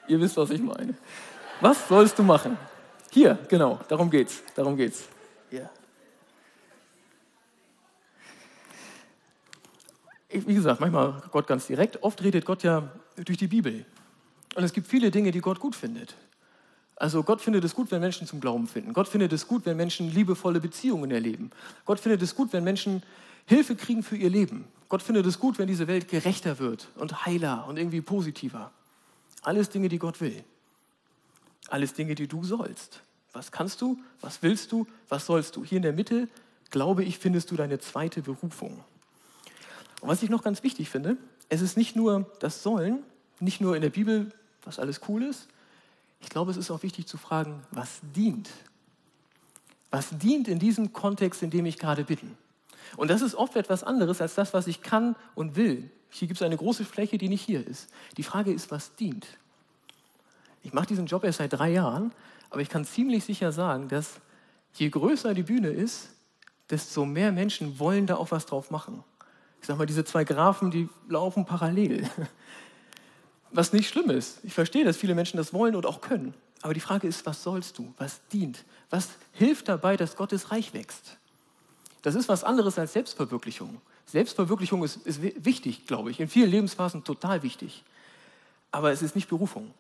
Ihr 0.08 0.22
wisst, 0.22 0.38
was 0.38 0.50
ich 0.52 0.62
meine. 0.62 0.96
Was 1.60 1.88
sollst 1.88 2.18
du 2.18 2.24
machen? 2.24 2.58
Hier, 3.12 3.38
genau, 3.50 3.80
darum 3.90 4.10
geht's. 4.10 4.42
Darum 4.56 4.78
geht's. 4.78 5.04
Ja. 5.52 5.70
Wie 10.46 10.54
gesagt, 10.54 10.80
manchmal 10.80 11.22
Gott 11.32 11.48
ganz 11.48 11.68
direkt. 11.68 12.04
Oft 12.04 12.22
redet 12.24 12.46
Gott 12.46 12.64
ja 12.64 12.92
durch 13.16 13.38
die 13.38 13.48
Bibel. 13.48 13.86
Und 14.56 14.64
es 14.64 14.74
gibt 14.74 14.88
viele 14.88 15.12
Dinge, 15.12 15.32
die 15.32 15.40
Gott 15.40 15.60
gut 15.60 15.76
findet. 15.76 16.16
Also 16.96 17.22
Gott 17.24 17.42
findet 17.42 17.64
es 17.64 17.76
gut, 17.76 17.92
wenn 17.92 18.02
Menschen 18.02 18.26
zum 18.26 18.40
Glauben 18.40 18.68
finden. 18.68 18.94
Gott 18.94 19.08
findet 19.08 19.32
es 19.32 19.48
gut, 19.48 19.66
wenn 19.66 19.78
Menschen 19.78 20.12
liebevolle 20.12 20.60
Beziehungen 20.60 21.12
erleben. 21.12 21.52
Gott 21.86 22.00
findet 22.00 22.22
es 22.24 22.36
gut, 22.36 22.54
wenn 22.54 22.64
Menschen 22.64 23.04
Hilfe 23.46 23.76
kriegen 23.76 24.04
für 24.04 24.18
ihr 24.18 24.30
Leben. 24.30 24.66
Gott 24.90 25.04
findet 25.04 25.26
es 25.26 25.40
gut, 25.40 25.60
wenn 25.60 25.68
diese 25.68 25.88
Welt 25.88 26.08
gerechter 26.08 26.60
wird 26.60 26.88
und 26.96 27.26
heiler 27.26 27.66
und 27.68 27.78
irgendwie 27.78 28.02
positiver. 28.02 28.72
Alles 29.44 29.70
Dinge, 29.70 29.90
die 29.90 30.00
Gott 30.00 30.20
will. 30.22 30.44
Alles 31.70 31.94
Dinge, 31.94 32.16
die 32.16 32.28
du 32.28 32.44
sollst. 32.44 33.02
Was 33.34 33.52
kannst 33.52 33.82
du? 33.82 34.00
Was 34.22 34.42
willst 34.42 34.72
du? 34.72 34.88
Was 35.10 35.28
sollst 35.28 35.56
du? 35.56 35.64
Hier 35.64 35.78
in 35.78 35.84
der 35.84 35.94
Mitte, 35.94 36.28
glaube 36.72 37.04
ich, 37.04 37.20
findest 37.20 37.52
du 37.52 37.56
deine 37.56 37.80
zweite 37.80 38.22
Berufung. 38.22 38.84
Und 40.02 40.10
was 40.10 40.24
ich 40.24 40.30
noch 40.30 40.44
ganz 40.44 40.64
wichtig 40.64 40.90
finde, 40.90 41.18
es 41.50 41.62
ist 41.62 41.78
nicht 41.78 41.96
nur 41.96 42.32
das 42.40 42.64
Sollen, 42.64 43.04
nicht 43.40 43.62
nur 43.62 43.76
in 43.76 43.82
der 43.82 43.90
Bibel, 43.90 44.32
was 44.64 44.80
alles 44.80 45.02
cool 45.08 45.24
ist. 45.24 45.48
Ich 46.20 46.30
glaube, 46.30 46.52
es 46.52 46.58
ist 46.58 46.72
auch 46.72 46.84
wichtig 46.84 47.08
zu 47.08 47.18
fragen, 47.18 47.64
was 47.72 48.00
dient. 48.16 48.50
Was 49.92 50.10
dient 50.18 50.48
in 50.48 50.60
diesem 50.60 50.94
Kontext, 50.94 51.42
in 51.44 51.50
dem 51.50 51.66
ich 51.66 51.78
gerade 51.78 52.04
bin? 52.04 52.38
Und 52.96 53.10
das 53.10 53.22
ist 53.22 53.36
oft 53.36 53.56
etwas 53.56 53.84
anderes 53.84 54.22
als 54.22 54.36
das, 54.36 54.54
was 54.54 54.68
ich 54.68 54.82
kann 54.82 55.16
und 55.36 55.56
will. 55.56 55.90
Hier 56.10 56.28
gibt 56.28 56.40
es 56.40 56.46
eine 56.46 56.58
große 56.58 56.86
Fläche, 56.86 57.18
die 57.18 57.30
nicht 57.30 57.44
hier 57.44 57.66
ist. 57.66 57.90
Die 58.16 58.24
Frage 58.24 58.52
ist, 58.52 58.72
was 58.72 58.96
dient? 58.96 59.28
Ich 60.64 60.74
mache 60.74 60.88
diesen 60.88 61.06
Job 61.06 61.24
erst 61.24 61.40
seit 61.40 61.54
drei 61.54 61.72
Jahren, 61.72 62.12
aber 62.50 62.62
ich 62.62 62.70
kann 62.70 62.86
ziemlich 62.86 63.24
sicher 63.24 63.52
sagen, 63.52 63.88
dass 63.90 64.20
je 64.74 64.90
größer 64.90 65.34
die 65.34 65.44
Bühne 65.44 65.70
ist, 65.70 66.10
desto 66.70 67.06
mehr 67.06 67.32
Menschen 67.32 67.80
wollen 67.80 68.08
da 68.08 68.16
auch 68.16 68.32
was 68.32 68.46
drauf 68.46 68.72
machen. 68.72 69.04
Ich 69.62 69.68
sage 69.68 69.78
mal, 69.78 69.86
diese 69.86 70.06
zwei 70.06 70.24
Graphen, 70.24 70.72
die 70.72 70.90
laufen 71.10 71.46
parallel. 71.46 72.10
Was 73.52 73.74
nicht 73.74 73.90
schlimm 73.90 74.10
ist. 74.10 74.40
Ich 74.44 74.54
verstehe, 74.54 74.86
dass 74.86 74.98
viele 74.98 75.16
Menschen 75.16 75.38
das 75.38 75.54
wollen 75.54 75.76
und 75.76 75.86
auch 75.86 76.02
können. 76.02 76.34
Aber 76.62 76.74
die 76.74 76.80
Frage 76.80 77.08
ist, 77.08 77.26
was 77.26 77.44
sollst 77.44 77.78
du? 77.78 77.94
Was 77.98 78.20
dient? 78.28 78.66
Was 78.90 79.10
hilft 79.32 79.68
dabei, 79.70 79.96
dass 79.96 80.16
Gottes 80.16 80.52
Reich 80.52 80.74
wächst? 80.74 81.18
Das 82.02 82.16
ist 82.16 82.28
was 82.28 82.44
anderes 82.44 82.80
als 82.80 82.94
Selbstverwirklichung. 82.94 83.80
Selbstverwirklichung 84.06 84.84
ist, 84.84 84.98
ist 85.06 85.22
wichtig, 85.22 85.86
glaube 85.86 86.12
ich, 86.12 86.20
in 86.20 86.28
vielen 86.30 86.50
Lebensphasen 86.50 87.04
total 87.04 87.44
wichtig. 87.44 87.84
Aber 88.72 88.92
es 88.92 89.02
ist 89.02 89.16
nicht 89.16 89.30
Berufung. 89.30 89.74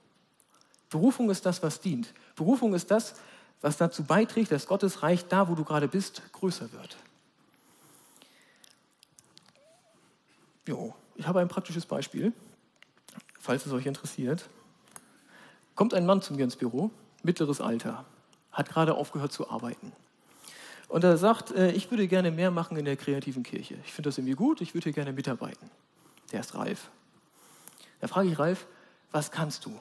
Berufung 0.89 1.29
ist 1.29 1.45
das, 1.45 1.63
was 1.63 1.79
dient. 1.79 2.13
Berufung 2.35 2.73
ist 2.73 2.91
das, 2.91 3.15
was 3.61 3.77
dazu 3.77 4.03
beiträgt, 4.03 4.51
dass 4.51 4.67
Gottes 4.67 5.03
Reich 5.03 5.27
da, 5.27 5.49
wo 5.49 5.55
du 5.55 5.63
gerade 5.63 5.87
bist, 5.87 6.21
größer 6.33 6.71
wird. 6.73 6.97
Jo, 10.67 10.93
ich 11.15 11.25
habe 11.25 11.39
ein 11.39 11.47
praktisches 11.47 11.85
Beispiel, 11.85 12.33
falls 13.39 13.65
es 13.65 13.71
euch 13.71 13.85
interessiert. 13.85 14.49
Kommt 15.75 15.93
ein 15.93 16.05
Mann 16.05 16.21
zu 16.21 16.33
mir 16.33 16.43
ins 16.43 16.57
Büro, 16.57 16.91
mittleres 17.23 17.61
Alter, 17.61 18.03
hat 18.51 18.69
gerade 18.69 18.95
aufgehört 18.95 19.31
zu 19.31 19.49
arbeiten. 19.49 19.93
Und 20.89 21.05
er 21.05 21.17
sagt, 21.17 21.51
äh, 21.51 21.71
ich 21.71 21.89
würde 21.89 22.07
gerne 22.07 22.31
mehr 22.31 22.51
machen 22.51 22.75
in 22.75 22.83
der 22.83 22.97
kreativen 22.97 23.43
Kirche. 23.43 23.77
Ich 23.85 23.93
finde 23.93 24.09
das 24.09 24.17
irgendwie 24.17 24.35
gut, 24.35 24.59
ich 24.59 24.73
würde 24.73 24.85
hier 24.85 24.93
gerne 24.93 25.13
mitarbeiten. 25.13 25.69
Der 26.33 26.41
ist 26.41 26.53
Ralf. 26.53 26.89
Da 28.01 28.07
frage 28.07 28.29
ich 28.29 28.37
Ralf, 28.37 28.67
was 29.11 29.31
kannst 29.31 29.65
du? 29.65 29.79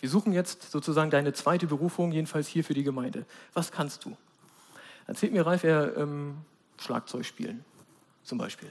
Wir 0.00 0.08
suchen 0.08 0.32
jetzt 0.32 0.70
sozusagen 0.70 1.10
deine 1.10 1.32
zweite 1.32 1.66
Berufung, 1.66 2.10
jedenfalls 2.10 2.48
hier 2.48 2.64
für 2.64 2.74
die 2.74 2.82
Gemeinde. 2.82 3.24
Was 3.52 3.70
kannst 3.70 4.04
du? 4.04 4.16
Erzählt 5.06 5.32
mir 5.32 5.46
Ralf, 5.46 5.62
er 5.62 5.96
ähm, 5.96 6.38
Schlagzeug 6.78 7.24
spielen, 7.24 7.64
zum 8.24 8.38
Beispiel. 8.38 8.70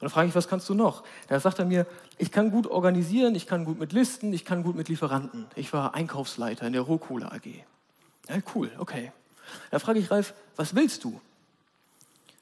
Und 0.00 0.04
dann 0.04 0.10
frage 0.10 0.28
ich, 0.30 0.34
was 0.34 0.48
kannst 0.48 0.66
du 0.70 0.74
noch? 0.74 1.04
Da 1.28 1.38
sagt 1.38 1.58
er 1.58 1.66
mir, 1.66 1.86
ich 2.16 2.32
kann 2.32 2.50
gut 2.50 2.66
organisieren, 2.66 3.34
ich 3.34 3.46
kann 3.46 3.66
gut 3.66 3.78
mit 3.78 3.92
Listen, 3.92 4.32
ich 4.32 4.46
kann 4.46 4.62
gut 4.62 4.74
mit 4.74 4.88
Lieferanten. 4.88 5.46
Ich 5.56 5.74
war 5.74 5.94
Einkaufsleiter 5.94 6.66
in 6.66 6.72
der 6.72 6.80
Rohkohle 6.80 7.30
AG. 7.30 7.46
Ja, 8.28 8.36
cool, 8.54 8.70
okay. 8.78 9.12
Da 9.70 9.78
frage 9.78 9.98
ich 9.98 10.10
Ralf, 10.10 10.32
was 10.56 10.74
willst 10.74 11.04
du? 11.04 11.20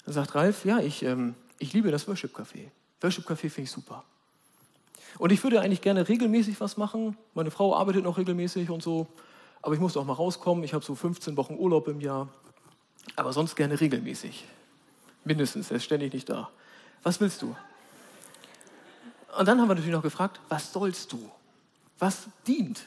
Dann 0.05 0.15
sagt 0.15 0.37
Ralf, 0.37 0.65
ja, 0.65 0.79
ich, 0.79 1.03
ähm, 1.03 1.35
ich 1.59 1.73
liebe 1.73 1.91
das 1.91 2.07
Worship 2.07 2.37
Café. 2.37 2.69
Worship 3.01 3.29
Café 3.29 3.51
finde 3.51 3.63
ich 3.63 3.73
super. 3.73 4.05
Und 5.19 5.33
ich 5.33 5.43
würde 5.43 5.61
eigentlich 5.61 5.81
gerne 5.81 6.09
regelmäßig 6.09 6.61
was 6.61 6.77
machen. 6.77 7.17
Meine 7.35 7.51
Frau 7.51 7.75
arbeitet 7.75 8.05
noch 8.05 8.19
regelmäßig 8.19 8.71
und 8.71 8.85
so. 8.85 9.09
Aber 9.63 9.75
ich 9.75 9.81
muss 9.81 9.97
auch 9.97 10.05
mal 10.05 10.13
rauskommen. 10.13 10.63
Ich 10.63 10.75
habe 10.75 10.85
so 10.85 10.95
15 10.95 11.37
Wochen 11.37 11.55
Urlaub 11.59 11.89
im 11.89 12.01
Jahr. 12.01 12.29
Aber 13.17 13.33
sonst 13.33 13.57
gerne 13.57 13.81
regelmäßig. 13.81 14.45
Mindestens, 15.25 15.71
er 15.71 15.79
ist 15.79 15.85
ständig 15.85 16.13
nicht 16.13 16.29
da. 16.29 16.51
Was 17.09 17.19
willst 17.23 17.41
du? 17.41 17.57
Und 19.39 19.49
dann 19.49 19.59
haben 19.59 19.67
wir 19.67 19.75
natürlich 19.75 19.95
noch 19.95 20.03
gefragt, 20.03 20.41
was 20.51 20.75
sollst 20.75 21.11
du? 21.11 21.31
Was 21.99 22.27
dient? 22.47 22.85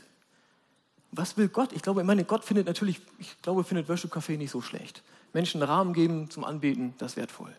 Was 1.11 1.37
will 1.37 1.47
Gott? 1.47 1.73
Ich 1.73 1.81
glaube, 1.81 2.01
ich 2.01 2.05
meine, 2.05 2.23
Gott 2.23 2.45
findet 2.45 2.67
natürlich, 2.67 3.01
ich 3.17 3.41
glaube, 3.41 3.63
findet 3.63 3.89
Worship 3.89 4.13
Café 4.13 4.37
nicht 4.37 4.51
so 4.51 4.61
schlecht. 4.61 5.01
Menschen 5.33 5.63
Rahmen 5.63 5.93
geben 5.93 6.29
zum 6.29 6.43
Anbeten, 6.43 6.93
das 6.99 7.13
ist 7.13 7.17
wertvoll. 7.17 7.51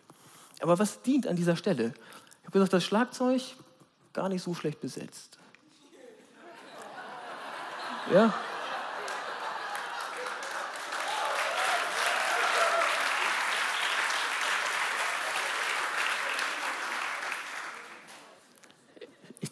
Aber 0.61 0.79
was 0.79 1.01
dient 1.01 1.27
an 1.27 1.35
dieser 1.35 1.57
Stelle? 1.57 1.93
Ich 2.39 2.45
habe 2.45 2.51
gesagt, 2.53 2.71
das 2.71 2.85
Schlagzeug 2.85 3.41
gar 4.13 4.29
nicht 4.29 4.41
so 4.41 4.53
schlecht 4.53 4.79
besetzt. 4.79 5.39
Ja? 8.09 8.33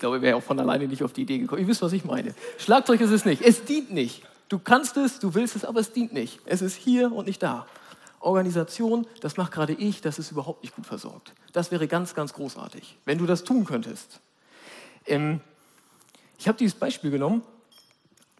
Glaube, 0.02 0.18
ich 0.18 0.22
wäre 0.22 0.36
auch 0.36 0.44
von 0.44 0.60
alleine 0.60 0.88
nicht 0.88 1.04
auf 1.04 1.14
die 1.14 1.22
Idee 1.22 1.38
gekommen. 1.38 1.62
Ihr 1.62 1.68
wisst, 1.68 1.82
was 1.82 1.94
ich 1.94 2.04
meine. 2.04 2.36
Schlagzeug 2.58 3.00
ist 3.00 3.12
es 3.12 3.24
nicht. 3.24 3.42
Es 3.42 3.64
dient 3.64 3.92
nicht. 3.92 4.24
Du 4.50 4.60
kannst 4.60 4.98
es, 4.98 5.20
du 5.20 5.34
willst 5.34 5.56
es, 5.56 5.64
aber 5.64 5.80
es 5.80 5.94
dient 5.94 6.12
nicht. 6.12 6.42
Es 6.46 6.62
ist 6.62 6.76
hier 6.76 7.14
und 7.14 7.28
nicht 7.28 7.42
da. 7.42 7.66
Organisation, 8.20 9.08
das 9.22 9.38
macht 9.38 9.54
gerade 9.54 9.74
ich, 9.74 10.02
das 10.02 10.20
ist 10.20 10.32
überhaupt 10.32 10.64
nicht 10.64 10.76
gut 10.76 10.86
versorgt. 10.86 11.34
Das 11.54 11.72
wäre 11.72 11.88
ganz, 11.88 12.14
ganz 12.14 12.34
großartig, 12.34 12.98
wenn 13.06 13.18
du 13.18 13.26
das 13.26 13.44
tun 13.44 13.64
könntest. 13.64 14.20
Ähm, 15.08 15.40
ich 16.38 16.48
habe 16.48 16.58
dieses 16.58 16.78
Beispiel 16.78 17.12
genommen, 17.12 17.44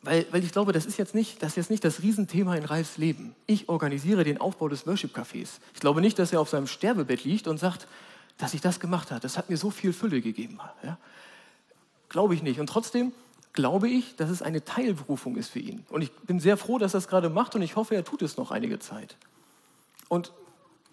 weil, 0.04 0.26
weil 0.32 0.44
ich 0.44 0.52
glaube, 0.52 0.74
das 0.74 0.86
ist, 0.86 0.98
jetzt 0.98 1.16
nicht, 1.16 1.42
das 1.42 1.52
ist 1.52 1.56
jetzt 1.56 1.70
nicht 1.70 1.84
das 1.84 2.02
Riesenthema 2.02 2.56
in 2.56 2.66
Ralfs 2.66 2.98
Leben. 2.98 3.36
Ich 3.46 3.70
organisiere 3.70 4.24
den 4.24 4.40
Aufbau 4.40 4.68
des 4.68 4.86
Worship-Cafés. 4.86 5.60
Ich 5.74 5.80
glaube 5.80 6.02
nicht, 6.02 6.18
dass 6.20 6.34
er 6.34 6.42
auf 6.42 6.50
seinem 6.50 6.68
Sterbebett 6.68 7.24
liegt 7.24 7.48
und 7.48 7.60
sagt, 7.60 7.88
dass 8.38 8.54
ich 8.54 8.62
das 8.62 8.80
gemacht 8.80 9.12
habe. 9.12 9.22
Das 9.22 9.38
hat 9.38 9.50
mir 9.50 9.58
so 9.58 9.70
viel 9.70 9.94
Fülle 9.94 10.22
gegeben. 10.22 10.60
Ja? 10.84 10.98
Glaube 12.12 12.36
ich 12.36 12.44
nicht. 12.44 12.60
Und 12.60 12.68
trotzdem 12.68 13.14
glaube 13.54 13.88
ich, 13.88 14.18
dass 14.18 14.30
es 14.30 14.42
eine 14.42 14.66
Teilberufung 14.66 15.38
ist 15.38 15.48
für 15.48 15.60
ihn. 15.60 15.86
Und 15.90 16.02
ich 16.02 16.12
bin 16.12 16.42
sehr 16.42 16.58
froh, 16.58 16.78
dass 16.78 16.94
er 16.94 16.98
es 16.98 17.08
gerade 17.08 17.30
macht 17.30 17.56
und 17.56 17.62
ich 17.62 17.78
hoffe, 17.78 17.96
er 17.96 18.04
tut 18.04 18.22
es 18.22 18.36
noch 18.36 18.52
einige 18.52 18.80
Zeit. 18.80 19.16
Und 20.10 20.34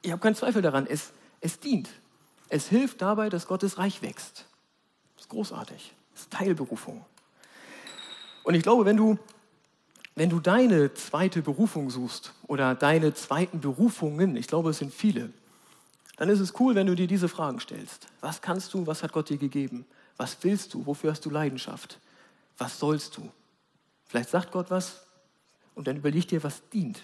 ich 0.03 0.13
habe 0.13 0.23
keinen 0.23 0.37
Zweifel 0.37 0.63
daran, 0.63 0.87
es, 0.87 1.11
es 1.41 1.59
dient. 1.59 1.89
Es 2.49 2.69
hilft 2.69 3.03
dabei, 3.03 3.31
dass 3.31 3.49
Gottes 3.49 3.79
Reich 3.79 4.01
wächst. 4.01 4.47
Das 5.17 5.25
ist 5.25 5.29
großartig. 5.29 5.93
Das 6.13 6.23
ist 6.23 6.31
Teilberufung. 6.31 7.05
Und 8.45 8.55
ich 8.55 8.63
glaube, 8.63 8.85
wenn 8.85 8.97
du, 8.97 9.19
wenn 10.15 10.31
du 10.31 10.39
deine 10.39 10.95
zweite 10.95 11.43
Berufung 11.43 11.91
suchst 11.91 12.33
oder 12.47 12.77
deine 12.77 13.13
zweiten 13.13 13.59
Berufungen, 13.59 14.37
ich 14.37 14.47
glaube, 14.47 14.71
es 14.71 14.79
sind 14.79 14.95
viele, 14.95 15.33
dann 16.17 16.29
ist 16.29 16.39
es 16.39 16.55
cool, 16.61 16.77
wenn 16.77 16.87
du 16.87 16.95
dir 16.95 17.09
diese 17.09 17.29
Fragen 17.29 17.59
stellst. 17.59 18.07
Was 18.21 18.41
kannst 18.41 18.73
du, 18.73 18.87
was 18.87 19.03
hat 19.03 19.13
Gott 19.13 19.29
dir 19.29 19.37
gegeben? 19.37 19.85
Was 20.19 20.37
willst 20.43 20.75
du? 20.75 20.85
Wofür 20.85 21.13
hast 21.13 21.25
du 21.25 21.31
Leidenschaft? 21.31 21.99
Was 22.59 22.79
sollst 22.79 23.17
du? 23.17 23.31
Vielleicht 24.07 24.29
sagt 24.29 24.53
Gott 24.53 24.71
was 24.71 25.01
und 25.75 25.87
dann 25.87 25.97
überleg 25.97 26.29
dir, 26.29 26.43
was 26.43 26.61
dient. 26.71 27.03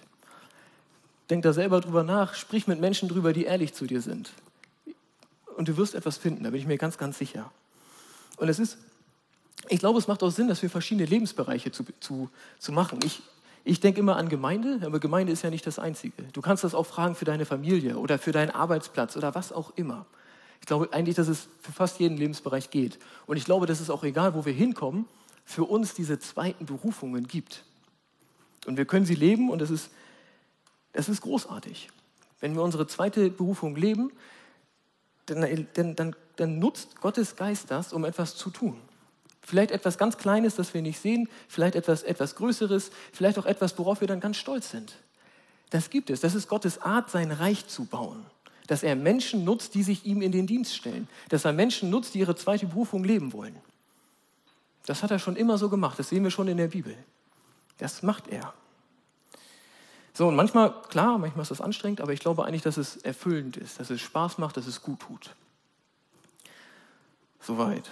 Denk 1.31 1.43
da 1.43 1.53
selber 1.53 1.81
drüber 1.81 2.03
nach, 2.03 2.35
sprich 2.35 2.67
mit 2.67 2.81
Menschen 2.81 3.09
drüber, 3.09 3.33
die 3.33 3.45
ehrlich 3.45 3.73
zu 3.73 3.87
dir 3.87 4.03
sind. 4.03 4.33
Und 5.57 5.69
du 5.69 5.77
wirst 5.77 5.95
etwas 5.95 6.19
finden, 6.19 6.45
da 6.45 6.51
bin 6.51 6.61
ich 6.61 6.67
mir 6.67 6.77
ganz, 6.77 6.99
ganz 6.99 7.17
sicher. 7.17 7.51
Und 8.37 8.49
es 8.49 8.59
ist, 8.59 8.77
ich 9.69 9.79
glaube, 9.79 9.99
es 9.99 10.09
macht 10.09 10.23
auch 10.23 10.31
Sinn, 10.31 10.49
dass 10.49 10.61
wir 10.61 10.69
verschiedene 10.69 11.07
Lebensbereiche 11.07 11.71
zu, 11.71 11.85
zu, 12.01 12.29
zu 12.59 12.73
machen. 12.73 12.99
Ich, 13.05 13.23
ich 13.63 13.81
denke 13.81 14.01
immer 14.01 14.17
an 14.17 14.29
Gemeinde, 14.29 14.81
aber 14.85 14.99
Gemeinde 14.99 15.33
ist 15.33 15.43
ja 15.43 15.51
nicht 15.51 15.67
das 15.67 15.79
Einzige. 15.79 16.25
Du 16.33 16.43
kannst 16.43 16.65
das 16.65 16.75
auch 16.75 16.85
fragen 16.85 17.15
für 17.15 17.25
deine 17.25 17.47
Familie 17.47 17.97
oder 17.97 18.19
für 18.19 18.33
deinen 18.33 18.51
Arbeitsplatz 18.51 19.17
oder 19.17 19.35
was 19.35 19.53
auch 19.53 19.73
immer. 19.77 20.05
Ich 20.65 20.67
glaube 20.67 20.89
eigentlich, 20.95 21.15
dass 21.15 21.29
es 21.29 21.47
für 21.61 21.73
fast 21.73 22.01
jeden 22.01 22.17
Lebensbereich 22.17 22.71
geht. 22.71 22.99
Und 23.27 23.37
ich 23.37 23.45
glaube, 23.45 23.67
dass 23.67 23.81
es 23.81 23.91
auch 23.91 24.03
egal, 24.03 24.33
wo 24.33 24.47
wir 24.47 24.53
hinkommen, 24.55 25.05
für 25.45 25.65
uns 25.65 25.93
diese 25.93 26.19
zweiten 26.19 26.65
Berufungen 26.65 27.29
gibt. 27.29 27.67
Und 28.65 28.79
wir 28.79 28.87
können 28.87 29.05
sie 29.05 29.15
leben 29.15 29.51
und 29.51 29.59
das 29.59 29.69
ist, 29.69 29.91
das 30.95 31.11
ist 31.11 31.21
großartig. 31.21 31.91
Wenn 32.41 32.55
wir 32.55 32.63
unsere 32.63 32.87
zweite 32.87 33.29
Berufung 33.29 33.77
leben, 33.77 34.11
dann, 35.27 35.67
dann, 35.75 35.97
dann, 35.97 36.17
dann 36.37 36.59
nutzt 36.61 36.99
Gottes 36.99 37.37
Geist 37.37 37.71
das, 37.71 37.93
um 37.93 38.07
etwas 38.07 38.35
zu 38.35 38.49
tun. 38.49 38.81
Vielleicht 39.43 39.71
etwas 39.71 39.99
ganz 39.99 40.17
Kleines, 40.17 40.55
das 40.55 40.73
wir 40.73 40.81
nicht 40.81 40.99
sehen, 40.99 41.29
vielleicht 41.47 41.75
etwas, 41.75 42.03
etwas 42.05 42.37
Größeres, 42.37 42.91
vielleicht 43.13 43.39
auch 43.39 43.45
etwas, 43.45 43.79
worauf 43.79 44.01
wir 44.01 44.09
dann 44.09 44.21
ganz 44.21 44.39
stolz 44.39 44.71
sind. 44.71 44.95
Das 45.69 45.91
gibt 45.91 46.09
es. 46.09 46.21
Das 46.21 46.35
ist 46.35 46.49
Gottes 46.49 46.81
Art, 46.81 47.11
sein 47.11 47.33
Reich 47.33 47.67
zu 47.67 47.85
bauen 47.85 48.25
dass 48.67 48.83
er 48.83 48.97
Menschen 48.97 49.45
nutzt, 49.45 49.75
die 49.75 49.83
sich 49.83 50.07
ihm 50.07 50.23
in 50.23 50.33
den 50.33 50.47
Dienst 50.47 50.75
stellen, 50.75 51.09
dass 51.29 51.45
er 51.45 51.53
Menschen 51.53 51.91
nutzt, 51.91 52.15
die 52.15 52.21
ihre 52.21 52.37
zweite 52.37 52.67
Berufung 52.67 53.05
leben 53.05 53.33
wollen. 53.33 53.57
Das 54.87 55.03
hat 55.03 55.11
er 55.11 55.19
schon 55.19 55.37
immer 55.37 55.59
so 55.59 55.69
gemacht, 55.69 55.99
das 55.99 56.09
sehen 56.09 56.25
wir 56.25 56.31
schon 56.31 56.49
in 56.49 56.57
der 56.57 56.69
Bibel. 56.69 56.97
Das 57.79 58.03
macht 58.03 58.29
er. 58.29 58.53
So, 60.13 60.29
und 60.29 60.37
manchmal, 60.37 60.73
klar, 60.89 61.19
manchmal 61.19 61.43
ist 61.43 61.51
das 61.51 61.61
anstrengend, 61.61 62.01
aber 62.01 62.13
ich 62.13 62.21
glaube 62.21 62.45
eigentlich, 62.45 62.63
dass 62.63 62.77
es 62.77 62.97
erfüllend 62.99 63.57
ist, 63.57 63.81
dass 63.81 63.91
es 63.91 64.01
Spaß 64.01 64.39
macht, 64.39 64.57
dass 64.57 64.67
es 64.67 64.81
gut 64.81 65.01
tut. 65.01 65.35
Soweit. 67.41 67.91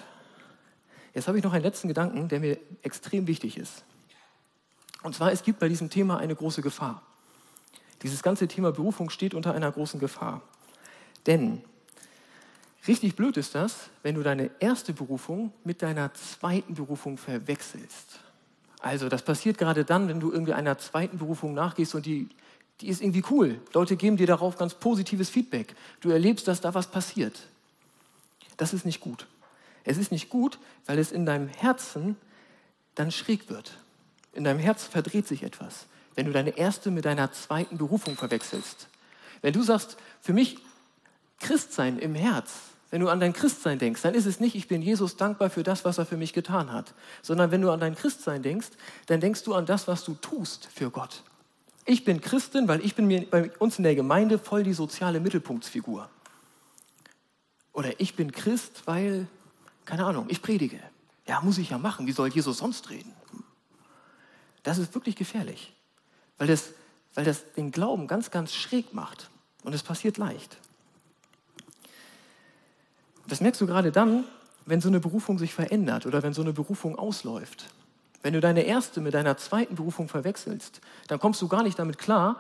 Jetzt 1.14 1.28
habe 1.28 1.36
ich 1.36 1.44
noch 1.44 1.52
einen 1.52 1.64
letzten 1.64 1.88
Gedanken, 1.88 2.28
der 2.28 2.40
mir 2.40 2.58
extrem 2.82 3.26
wichtig 3.26 3.58
ist. 3.58 3.84
Und 5.02 5.14
zwar, 5.14 5.32
es 5.32 5.42
gibt 5.42 5.58
bei 5.58 5.68
diesem 5.68 5.90
Thema 5.90 6.18
eine 6.18 6.34
große 6.34 6.62
Gefahr. 6.62 7.02
Dieses 8.02 8.22
ganze 8.22 8.48
Thema 8.48 8.72
Berufung 8.72 9.10
steht 9.10 9.34
unter 9.34 9.52
einer 9.52 9.70
großen 9.70 10.00
Gefahr. 10.00 10.42
Denn 11.26 11.62
richtig 12.86 13.16
blöd 13.16 13.36
ist 13.36 13.54
das, 13.54 13.90
wenn 14.02 14.14
du 14.14 14.22
deine 14.22 14.50
erste 14.58 14.92
Berufung 14.92 15.52
mit 15.64 15.82
deiner 15.82 16.12
zweiten 16.14 16.74
Berufung 16.74 17.18
verwechselst. 17.18 18.20
Also 18.80 19.08
das 19.08 19.22
passiert 19.22 19.58
gerade 19.58 19.84
dann, 19.84 20.08
wenn 20.08 20.18
du 20.18 20.32
irgendwie 20.32 20.54
einer 20.54 20.76
zweiten 20.78 21.18
Berufung 21.18 21.54
nachgehst 21.54 21.94
und 21.94 22.04
die, 22.04 22.28
die 22.80 22.88
ist 22.88 23.00
irgendwie 23.00 23.22
cool. 23.30 23.60
Leute 23.72 23.96
geben 23.96 24.16
dir 24.16 24.26
darauf 24.26 24.58
ganz 24.58 24.74
positives 24.74 25.30
Feedback. 25.30 25.74
Du 26.00 26.10
erlebst, 26.10 26.48
dass 26.48 26.60
da 26.60 26.74
was 26.74 26.88
passiert. 26.88 27.46
Das 28.56 28.72
ist 28.72 28.84
nicht 28.84 29.00
gut. 29.00 29.26
Es 29.84 29.98
ist 29.98 30.10
nicht 30.10 30.28
gut, 30.28 30.58
weil 30.86 30.98
es 30.98 31.12
in 31.12 31.26
deinem 31.26 31.48
Herzen 31.48 32.16
dann 32.94 33.10
schräg 33.12 33.48
wird. 33.48 33.78
In 34.32 34.44
deinem 34.44 34.58
Herz 34.58 34.84
verdreht 34.84 35.26
sich 35.26 35.42
etwas, 35.42 35.86
wenn 36.14 36.26
du 36.26 36.32
deine 36.32 36.56
erste 36.56 36.90
mit 36.90 37.04
deiner 37.04 37.32
zweiten 37.32 37.78
Berufung 37.78 38.16
verwechselst. 38.16 38.88
Wenn 39.42 39.52
du 39.52 39.62
sagst, 39.62 39.96
für 40.20 40.32
mich 40.32 40.58
Christsein 41.42 41.98
im 41.98 42.14
Herz, 42.14 42.52
wenn 42.90 43.00
du 43.00 43.08
an 43.08 43.20
dein 43.20 43.32
Christsein 43.32 43.78
denkst, 43.78 44.02
dann 44.02 44.14
ist 44.14 44.26
es 44.26 44.38
nicht, 44.38 44.54
ich 44.54 44.68
bin 44.68 44.82
Jesus 44.82 45.16
dankbar 45.16 45.50
für 45.50 45.62
das, 45.62 45.84
was 45.84 45.98
er 45.98 46.06
für 46.06 46.16
mich 46.16 46.32
getan 46.32 46.72
hat, 46.72 46.94
sondern 47.22 47.50
wenn 47.50 47.62
du 47.62 47.70
an 47.70 47.80
dein 47.80 47.94
Christsein 47.94 48.42
denkst, 48.42 48.68
dann 49.06 49.20
denkst 49.20 49.44
du 49.44 49.54
an 49.54 49.66
das, 49.66 49.88
was 49.88 50.04
du 50.04 50.14
tust 50.14 50.68
für 50.72 50.90
Gott. 50.90 51.22
Ich 51.84 52.04
bin 52.04 52.20
Christin, 52.20 52.68
weil 52.68 52.84
ich 52.84 52.94
bin 52.94 53.06
mir 53.06 53.28
bei 53.28 53.50
uns 53.58 53.78
in 53.78 53.84
der 53.84 53.94
Gemeinde 53.94 54.38
voll 54.38 54.62
die 54.62 54.74
soziale 54.74 55.20
Mittelpunktsfigur. 55.20 56.08
Oder 57.72 57.98
ich 57.98 58.14
bin 58.14 58.30
Christ, 58.30 58.82
weil, 58.84 59.26
keine 59.84 60.04
Ahnung, 60.04 60.26
ich 60.28 60.42
predige. 60.42 60.78
Ja, 61.26 61.40
muss 61.40 61.58
ich 61.58 61.70
ja 61.70 61.78
machen. 61.78 62.06
Wie 62.06 62.12
soll 62.12 62.28
Jesus 62.28 62.58
sonst 62.58 62.90
reden? 62.90 63.12
Das 64.62 64.78
ist 64.78 64.94
wirklich 64.94 65.16
gefährlich, 65.16 65.72
weil 66.38 66.46
das, 66.46 66.70
weil 67.14 67.24
das 67.24 67.52
den 67.54 67.70
Glauben 67.72 68.06
ganz, 68.06 68.30
ganz 68.30 68.52
schräg 68.52 68.92
macht. 68.92 69.30
Und 69.64 69.74
es 69.74 69.82
passiert 69.82 70.18
leicht. 70.18 70.58
Das 73.26 73.40
merkst 73.40 73.60
du 73.60 73.66
gerade 73.66 73.92
dann, 73.92 74.24
wenn 74.66 74.80
so 74.80 74.88
eine 74.88 75.00
Berufung 75.00 75.38
sich 75.38 75.54
verändert 75.54 76.06
oder 76.06 76.22
wenn 76.22 76.32
so 76.32 76.42
eine 76.42 76.52
Berufung 76.52 76.98
ausläuft. 76.98 77.66
Wenn 78.22 78.34
du 78.34 78.40
deine 78.40 78.62
erste 78.62 79.00
mit 79.00 79.14
deiner 79.14 79.36
zweiten 79.36 79.74
Berufung 79.74 80.08
verwechselst, 80.08 80.80
dann 81.08 81.18
kommst 81.18 81.42
du 81.42 81.48
gar 81.48 81.62
nicht 81.62 81.78
damit 81.78 81.98
klar, 81.98 82.38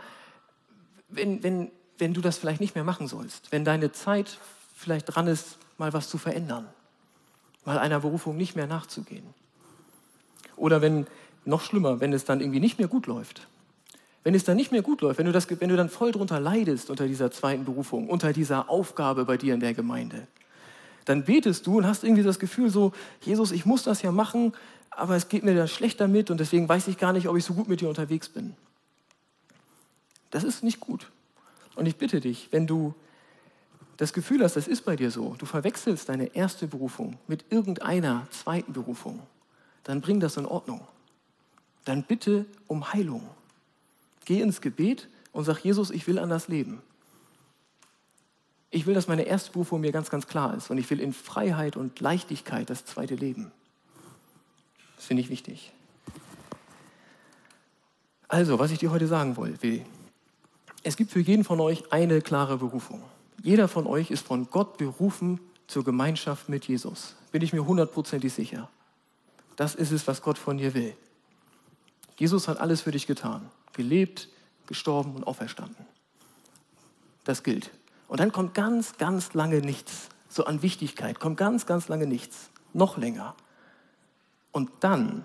wenn, 1.08 1.42
wenn, 1.42 1.70
wenn 1.98 2.14
du 2.14 2.20
das 2.20 2.38
vielleicht 2.38 2.60
nicht 2.60 2.74
mehr 2.74 2.84
machen 2.84 3.08
sollst, 3.08 3.50
wenn 3.50 3.64
deine 3.64 3.92
Zeit 3.92 4.38
vielleicht 4.74 5.06
dran 5.06 5.26
ist, 5.26 5.58
mal 5.78 5.92
was 5.92 6.08
zu 6.08 6.18
verändern, 6.18 6.66
mal 7.64 7.78
einer 7.78 8.00
Berufung 8.00 8.36
nicht 8.36 8.54
mehr 8.54 8.66
nachzugehen. 8.66 9.26
Oder 10.56 10.80
wenn, 10.80 11.06
noch 11.44 11.62
schlimmer, 11.62 12.00
wenn 12.00 12.12
es 12.12 12.24
dann 12.24 12.40
irgendwie 12.40 12.60
nicht 12.60 12.78
mehr 12.78 12.88
gut 12.88 13.06
läuft. 13.06 13.46
Wenn 14.24 14.34
es 14.34 14.44
dann 14.44 14.56
nicht 14.56 14.70
mehr 14.70 14.82
gut 14.82 15.00
läuft, 15.00 15.18
wenn 15.18 15.26
du, 15.26 15.32
das, 15.32 15.48
wenn 15.50 15.68
du 15.68 15.76
dann 15.76 15.88
voll 15.88 16.12
drunter 16.12 16.38
leidest 16.38 16.90
unter 16.90 17.08
dieser 17.08 17.32
zweiten 17.32 17.64
Berufung, 17.64 18.08
unter 18.08 18.32
dieser 18.32 18.70
Aufgabe 18.70 19.24
bei 19.24 19.36
dir 19.36 19.54
in 19.54 19.60
der 19.60 19.74
Gemeinde, 19.74 20.28
dann 21.04 21.24
betest 21.24 21.66
du 21.66 21.78
und 21.78 21.86
hast 21.86 22.04
irgendwie 22.04 22.22
das 22.22 22.38
Gefühl 22.38 22.70
so, 22.70 22.92
Jesus, 23.20 23.52
ich 23.52 23.66
muss 23.66 23.82
das 23.82 24.02
ja 24.02 24.12
machen, 24.12 24.52
aber 24.90 25.16
es 25.16 25.28
geht 25.28 25.42
mir 25.42 25.54
dann 25.54 25.68
schlecht 25.68 26.00
damit 26.00 26.30
und 26.30 26.38
deswegen 26.38 26.68
weiß 26.68 26.88
ich 26.88 26.98
gar 26.98 27.12
nicht, 27.12 27.28
ob 27.28 27.36
ich 27.36 27.44
so 27.44 27.54
gut 27.54 27.68
mit 27.68 27.80
dir 27.80 27.88
unterwegs 27.88 28.28
bin. 28.28 28.54
Das 30.30 30.44
ist 30.44 30.62
nicht 30.62 30.80
gut. 30.80 31.10
Und 31.74 31.86
ich 31.86 31.96
bitte 31.96 32.20
dich, 32.20 32.48
wenn 32.50 32.66
du 32.66 32.94
das 33.96 34.12
Gefühl 34.12 34.42
hast, 34.42 34.56
das 34.56 34.68
ist 34.68 34.84
bei 34.84 34.96
dir 34.96 35.10
so, 35.10 35.34
du 35.38 35.46
verwechselst 35.46 36.08
deine 36.08 36.34
erste 36.34 36.66
Berufung 36.66 37.18
mit 37.28 37.44
irgendeiner 37.50 38.26
zweiten 38.30 38.72
Berufung, 38.72 39.20
dann 39.84 40.00
bring 40.00 40.20
das 40.20 40.36
in 40.36 40.46
Ordnung. 40.46 40.80
Dann 41.84 42.02
bitte 42.02 42.46
um 42.66 42.92
Heilung. 42.92 43.28
Geh 44.24 44.40
ins 44.40 44.60
Gebet 44.60 45.08
und 45.32 45.44
sag, 45.44 45.58
Jesus, 45.60 45.90
ich 45.90 46.06
will 46.06 46.18
anders 46.18 46.48
leben. 46.48 46.80
Ich 48.74 48.86
will, 48.86 48.94
dass 48.94 49.06
meine 49.06 49.24
erste 49.24 49.52
Berufung 49.52 49.82
mir 49.82 49.92
ganz, 49.92 50.08
ganz 50.08 50.26
klar 50.26 50.56
ist 50.56 50.70
und 50.70 50.78
ich 50.78 50.88
will 50.88 50.98
in 50.98 51.12
Freiheit 51.12 51.76
und 51.76 52.00
Leichtigkeit 52.00 52.70
das 52.70 52.86
zweite 52.86 53.14
Leben. 53.14 53.52
Das 54.96 55.04
finde 55.04 55.22
ich 55.22 55.28
wichtig. 55.28 55.72
Also, 58.28 58.58
was 58.58 58.70
ich 58.70 58.78
dir 58.78 58.90
heute 58.90 59.06
sagen 59.06 59.36
will, 59.36 59.84
es 60.82 60.96
gibt 60.96 61.10
für 61.10 61.20
jeden 61.20 61.44
von 61.44 61.60
euch 61.60 61.92
eine 61.92 62.22
klare 62.22 62.56
Berufung. 62.56 63.02
Jeder 63.42 63.68
von 63.68 63.86
euch 63.86 64.10
ist 64.10 64.26
von 64.26 64.48
Gott 64.48 64.78
berufen 64.78 65.38
zur 65.66 65.84
Gemeinschaft 65.84 66.48
mit 66.48 66.64
Jesus. 66.66 67.14
Bin 67.30 67.42
ich 67.42 67.52
mir 67.52 67.66
hundertprozentig 67.66 68.32
sicher. 68.32 68.70
Das 69.56 69.74
ist 69.74 69.92
es, 69.92 70.06
was 70.06 70.22
Gott 70.22 70.38
von 70.38 70.56
dir 70.56 70.72
will. 70.72 70.96
Jesus 72.16 72.48
hat 72.48 72.58
alles 72.58 72.80
für 72.80 72.90
dich 72.90 73.06
getan. 73.06 73.50
Gelebt, 73.74 74.30
gestorben 74.66 75.14
und 75.14 75.24
auferstanden. 75.24 75.84
Das 77.24 77.42
gilt. 77.42 77.70
Und 78.12 78.20
dann 78.20 78.30
kommt 78.30 78.52
ganz, 78.52 78.98
ganz 78.98 79.32
lange 79.32 79.62
nichts. 79.62 80.10
So 80.28 80.44
an 80.44 80.60
Wichtigkeit 80.60 81.18
kommt 81.18 81.38
ganz, 81.38 81.64
ganz 81.64 81.88
lange 81.88 82.06
nichts. 82.06 82.50
Noch 82.74 82.98
länger. 82.98 83.34
Und 84.50 84.68
dann, 84.80 85.24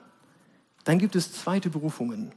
dann 0.86 0.97
gibt 0.97 1.17
es 1.17 1.34
zweite 1.34 1.69
Berufungen. 1.69 2.32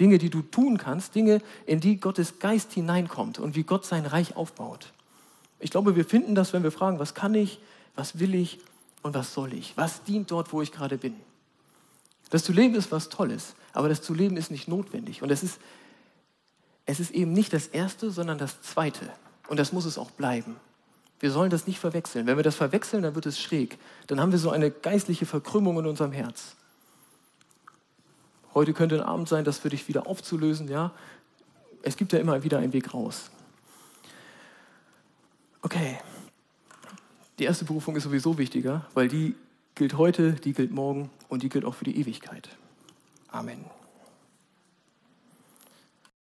Dinge, 0.00 0.18
die 0.18 0.30
du 0.30 0.42
tun 0.42 0.78
kannst, 0.78 1.14
Dinge, 1.14 1.40
in 1.64 1.78
die 1.78 2.00
Gottes 2.00 2.40
Geist 2.40 2.72
hineinkommt 2.72 3.38
und 3.38 3.54
wie 3.54 3.62
Gott 3.62 3.86
sein 3.86 4.04
Reich 4.04 4.34
aufbaut. 4.34 4.92
Ich 5.60 5.70
glaube, 5.70 5.94
wir 5.94 6.04
finden 6.04 6.34
das, 6.34 6.52
wenn 6.52 6.64
wir 6.64 6.72
fragen, 6.72 6.98
was 6.98 7.14
kann 7.14 7.32
ich, 7.32 7.60
was 7.94 8.18
will 8.18 8.34
ich 8.34 8.58
und 9.02 9.14
was 9.14 9.32
soll 9.32 9.52
ich? 9.54 9.76
Was 9.76 10.02
dient 10.02 10.28
dort, 10.32 10.52
wo 10.52 10.60
ich 10.60 10.72
gerade 10.72 10.98
bin? 10.98 11.14
Das 12.30 12.42
zu 12.42 12.52
leben 12.52 12.74
ist 12.74 12.90
was 12.90 13.10
Tolles, 13.10 13.54
aber 13.72 13.88
das 13.88 14.02
zu 14.02 14.12
leben 14.12 14.36
ist 14.36 14.50
nicht 14.50 14.66
notwendig. 14.66 15.22
Und 15.22 15.30
es 15.30 15.44
ist, 15.44 15.60
es 16.84 16.98
ist 16.98 17.12
eben 17.12 17.32
nicht 17.32 17.52
das 17.52 17.68
Erste, 17.68 18.10
sondern 18.10 18.38
das 18.38 18.60
Zweite. 18.60 19.12
Und 19.48 19.58
das 19.58 19.72
muss 19.72 19.84
es 19.84 19.98
auch 19.98 20.10
bleiben. 20.10 20.56
Wir 21.20 21.30
sollen 21.30 21.50
das 21.50 21.66
nicht 21.66 21.78
verwechseln. 21.78 22.26
Wenn 22.26 22.36
wir 22.36 22.42
das 22.42 22.56
verwechseln, 22.56 23.02
dann 23.02 23.14
wird 23.14 23.26
es 23.26 23.38
schräg. 23.38 23.78
Dann 24.06 24.20
haben 24.20 24.32
wir 24.32 24.38
so 24.38 24.50
eine 24.50 24.70
geistliche 24.70 25.26
Verkrümmung 25.26 25.78
in 25.78 25.86
unserem 25.86 26.12
Herz. 26.12 26.56
Heute 28.54 28.72
könnte 28.72 28.96
ein 28.96 29.00
Abend 29.00 29.28
sein, 29.28 29.44
das 29.44 29.58
für 29.58 29.68
dich 29.68 29.88
wieder 29.88 30.06
aufzulösen. 30.06 30.68
Ja? 30.68 30.92
Es 31.82 31.96
gibt 31.96 32.12
ja 32.12 32.18
immer 32.18 32.42
wieder 32.42 32.58
einen 32.58 32.72
Weg 32.72 32.94
raus. 32.94 33.30
Okay. 35.62 35.98
Die 37.38 37.44
erste 37.44 37.64
Berufung 37.64 37.96
ist 37.96 38.04
sowieso 38.04 38.38
wichtiger, 38.38 38.86
weil 38.94 39.08
die 39.08 39.34
gilt 39.74 39.96
heute, 39.96 40.32
die 40.32 40.52
gilt 40.52 40.70
morgen 40.70 41.10
und 41.28 41.42
die 41.42 41.48
gilt 41.48 41.64
auch 41.64 41.74
für 41.74 41.84
die 41.84 41.98
Ewigkeit. 41.98 42.48
Amen. 43.28 43.64